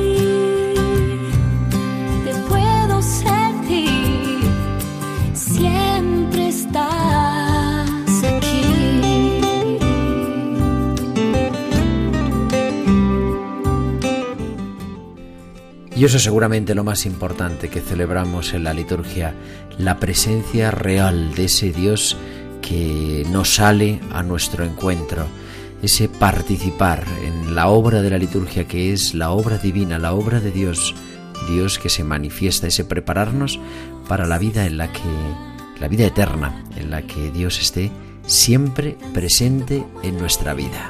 Y 16.02 16.06
eso 16.06 16.18
es 16.18 16.24
seguramente 16.24 16.74
lo 16.74 16.84
más 16.84 17.06
importante 17.06 17.70
que 17.70 17.80
celebramos 17.80 18.56
en 18.56 18.64
la 18.64 18.74
liturgia, 18.74 19.36
la 19.78 20.00
presencia 20.00 20.72
real 20.72 21.36
de 21.36 21.46
ese 21.46 21.72
Dios 21.72 22.18
que 22.60 23.24
nos 23.30 23.54
sale 23.54 24.00
a 24.12 24.24
nuestro 24.24 24.66
encuentro, 24.66 25.28
ese 25.84 26.10
participar 26.10 27.06
en 27.24 27.54
la 27.54 27.68
obra 27.68 28.02
de 28.02 28.10
la 28.10 28.18
liturgia 28.18 28.68
que 28.68 28.92
es 28.92 29.14
la 29.14 29.30
obra 29.30 29.60
divina, 29.60 30.00
la 30.00 30.14
obra 30.14 30.40
de 30.40 30.50
Dios, 30.50 30.96
Dios 31.48 31.78
que 31.78 31.90
se 31.90 32.04
manifiesta, 32.04 32.66
ese 32.66 32.84
prepararnos 32.84 33.60
para 34.08 34.26
la 34.26 34.40
vida 34.40 34.66
en 34.66 34.78
la 34.78 34.92
que 34.92 35.02
la 35.80 35.88
vida 35.88 36.08
eterna, 36.08 36.64
en 36.78 36.90
la 36.90 37.04
que 37.04 37.30
Dios 37.30 37.62
esté 37.62 37.92
siempre 38.26 38.98
presente 39.14 39.86
en 40.02 40.18
nuestra 40.18 40.56
vida. 40.56 40.90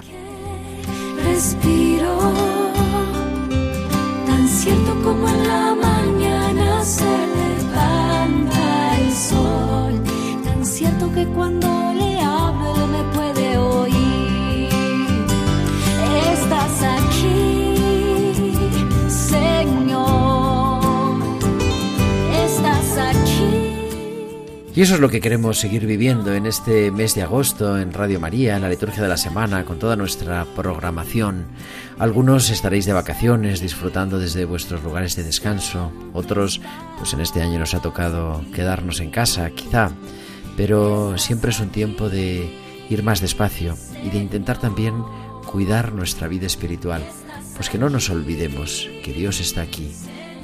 Y 24.74 24.82
eso 24.82 24.96
es 24.96 25.02
lo 25.02 25.10
que 25.10 25.20
queremos 25.20 25.60
seguir 25.60 25.86
viviendo 25.86 26.34
en 26.34 26.46
este 26.46 26.92
mes 26.92 27.14
de 27.14 27.24
agosto 27.24 27.78
en 27.78 27.92
Radio 27.92 28.22
María, 28.22 28.56
en 28.56 28.62
la 28.62 28.70
liturgia 28.70 29.04
de 29.04 29.10
la 29.10 29.18
semana, 29.18 29.66
con 29.66 29.80
toda 29.80 29.98
nuestra 29.98 30.46
programación 30.56 31.48
algunos 32.02 32.50
estaréis 32.50 32.88
de 32.88 32.94
vacaciones 32.94 33.62
disfrutando 33.62 34.18
desde 34.18 34.46
vuestros 34.46 34.84
lugares 34.84 35.16
de 35.16 35.24
descanso, 35.24 35.92
otros 36.14 36.60
pues 36.98 37.14
en 37.14 37.22
este 37.22 37.44
año 37.44 37.60
nos 37.60 37.76
ha 37.76 37.80
tocado 37.80 38.44
quedarnos 38.56 39.02
en 39.02 39.12
casa, 39.12 39.52
quizá, 39.52 39.92
pero 40.58 41.16
siempre 41.20 41.52
es 41.52 41.60
un 41.60 41.70
tiempo 41.70 42.10
de 42.10 42.50
ir 42.90 43.04
más 43.04 43.22
despacio 43.22 43.78
y 44.04 44.10
de 44.10 44.18
intentar 44.18 44.58
también 44.58 44.96
cuidar 45.46 45.94
nuestra 45.94 46.28
vida 46.28 46.48
espiritual, 46.48 47.04
pues 47.56 47.70
que 47.70 47.78
no 47.78 47.88
nos 47.88 48.10
olvidemos 48.10 48.90
que 49.04 49.14
Dios 49.14 49.40
está 49.40 49.62
aquí 49.62 49.92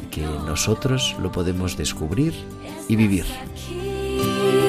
y 0.04 0.12
que 0.12 0.22
nosotros 0.22 1.16
lo 1.20 1.32
podemos 1.32 1.76
descubrir 1.76 2.36
y 2.88 2.96
vivir. 2.96 3.26
你。 4.18 4.67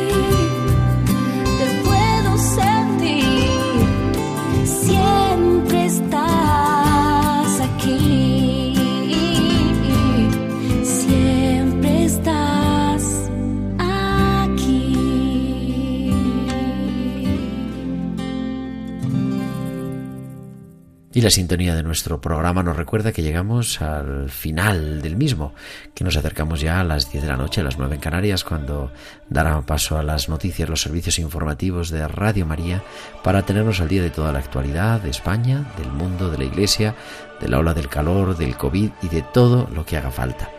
Y 21.14 21.22
la 21.22 21.30
sintonía 21.30 21.74
de 21.74 21.82
nuestro 21.82 22.20
programa 22.20 22.62
nos 22.62 22.76
recuerda 22.76 23.12
que 23.12 23.22
llegamos 23.22 23.80
al 23.80 24.28
final 24.28 25.00
del 25.00 25.16
mismo, 25.16 25.54
que 25.94 26.04
nos 26.04 26.18
acercamos 26.18 26.60
ya 26.60 26.80
a 26.80 26.84
las 26.84 27.10
10 27.10 27.22
de 27.22 27.30
la 27.30 27.38
noche, 27.38 27.62
a 27.62 27.64
las 27.64 27.78
9 27.78 27.94
en 27.94 28.00
Canarias, 28.00 28.44
cuando 28.44 28.92
dará 29.30 29.58
paso 29.62 29.96
a 29.96 30.02
las 30.02 30.28
noticias, 30.28 30.68
los 30.68 30.82
servicios 30.82 31.18
informativos 31.18 31.88
de 31.88 32.06
Radio 32.06 32.44
María, 32.44 32.82
para 33.24 33.46
tenernos 33.46 33.80
al 33.80 33.88
día 33.88 34.02
de 34.02 34.10
toda 34.10 34.32
la 34.32 34.40
actualidad 34.40 35.00
de 35.00 35.08
España, 35.08 35.72
del 35.78 35.90
mundo, 35.90 36.30
de 36.30 36.38
la 36.38 36.44
Iglesia, 36.44 36.94
de 37.40 37.48
la 37.48 37.58
ola 37.58 37.72
del 37.72 37.88
calor, 37.88 38.36
del 38.36 38.58
COVID 38.58 38.90
y 39.00 39.08
de 39.08 39.22
todo 39.22 39.66
lo 39.74 39.86
que 39.86 39.96
haga 39.96 40.10
falta. 40.10 40.50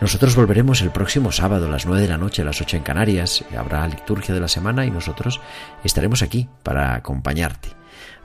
Nosotros 0.00 0.34
volveremos 0.34 0.80
el 0.80 0.90
próximo 0.90 1.30
sábado 1.30 1.66
a 1.66 1.70
las 1.70 1.84
9 1.84 2.00
de 2.00 2.08
la 2.08 2.18
noche, 2.18 2.40
a 2.40 2.46
las 2.46 2.60
8 2.60 2.78
en 2.78 2.82
Canarias. 2.82 3.44
Habrá 3.56 3.86
liturgia 3.86 4.34
de 4.34 4.40
la 4.40 4.48
semana 4.48 4.86
y 4.86 4.90
nosotros 4.90 5.42
estaremos 5.84 6.22
aquí 6.22 6.48
para 6.62 6.94
acompañarte. 6.94 7.79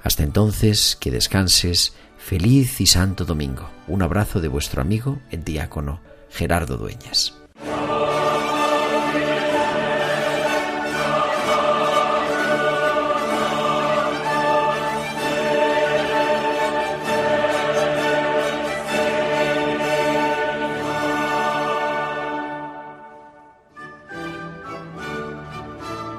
Hasta 0.05 0.21
entonces, 0.21 0.95
que 0.95 1.09
descanses. 1.09 1.93
Feliz 2.19 2.79
y 2.79 2.85
santo 2.85 3.25
domingo. 3.25 3.71
Un 3.87 4.03
abrazo 4.03 4.39
de 4.39 4.47
vuestro 4.47 4.83
amigo, 4.83 5.19
el 5.31 5.43
diácono 5.43 5.99
Gerardo 6.29 6.77
Dueñas. 6.77 7.33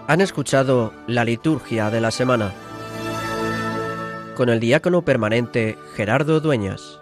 Han 0.08 0.20
escuchado 0.20 0.92
la 1.06 1.24
liturgia 1.24 1.90
de 1.90 2.00
la 2.00 2.10
semana 2.10 2.52
con 4.36 4.50
el 4.50 4.60
diácono 4.60 5.02
permanente 5.02 5.78
Gerardo 5.94 6.40
Dueñas. 6.40 6.95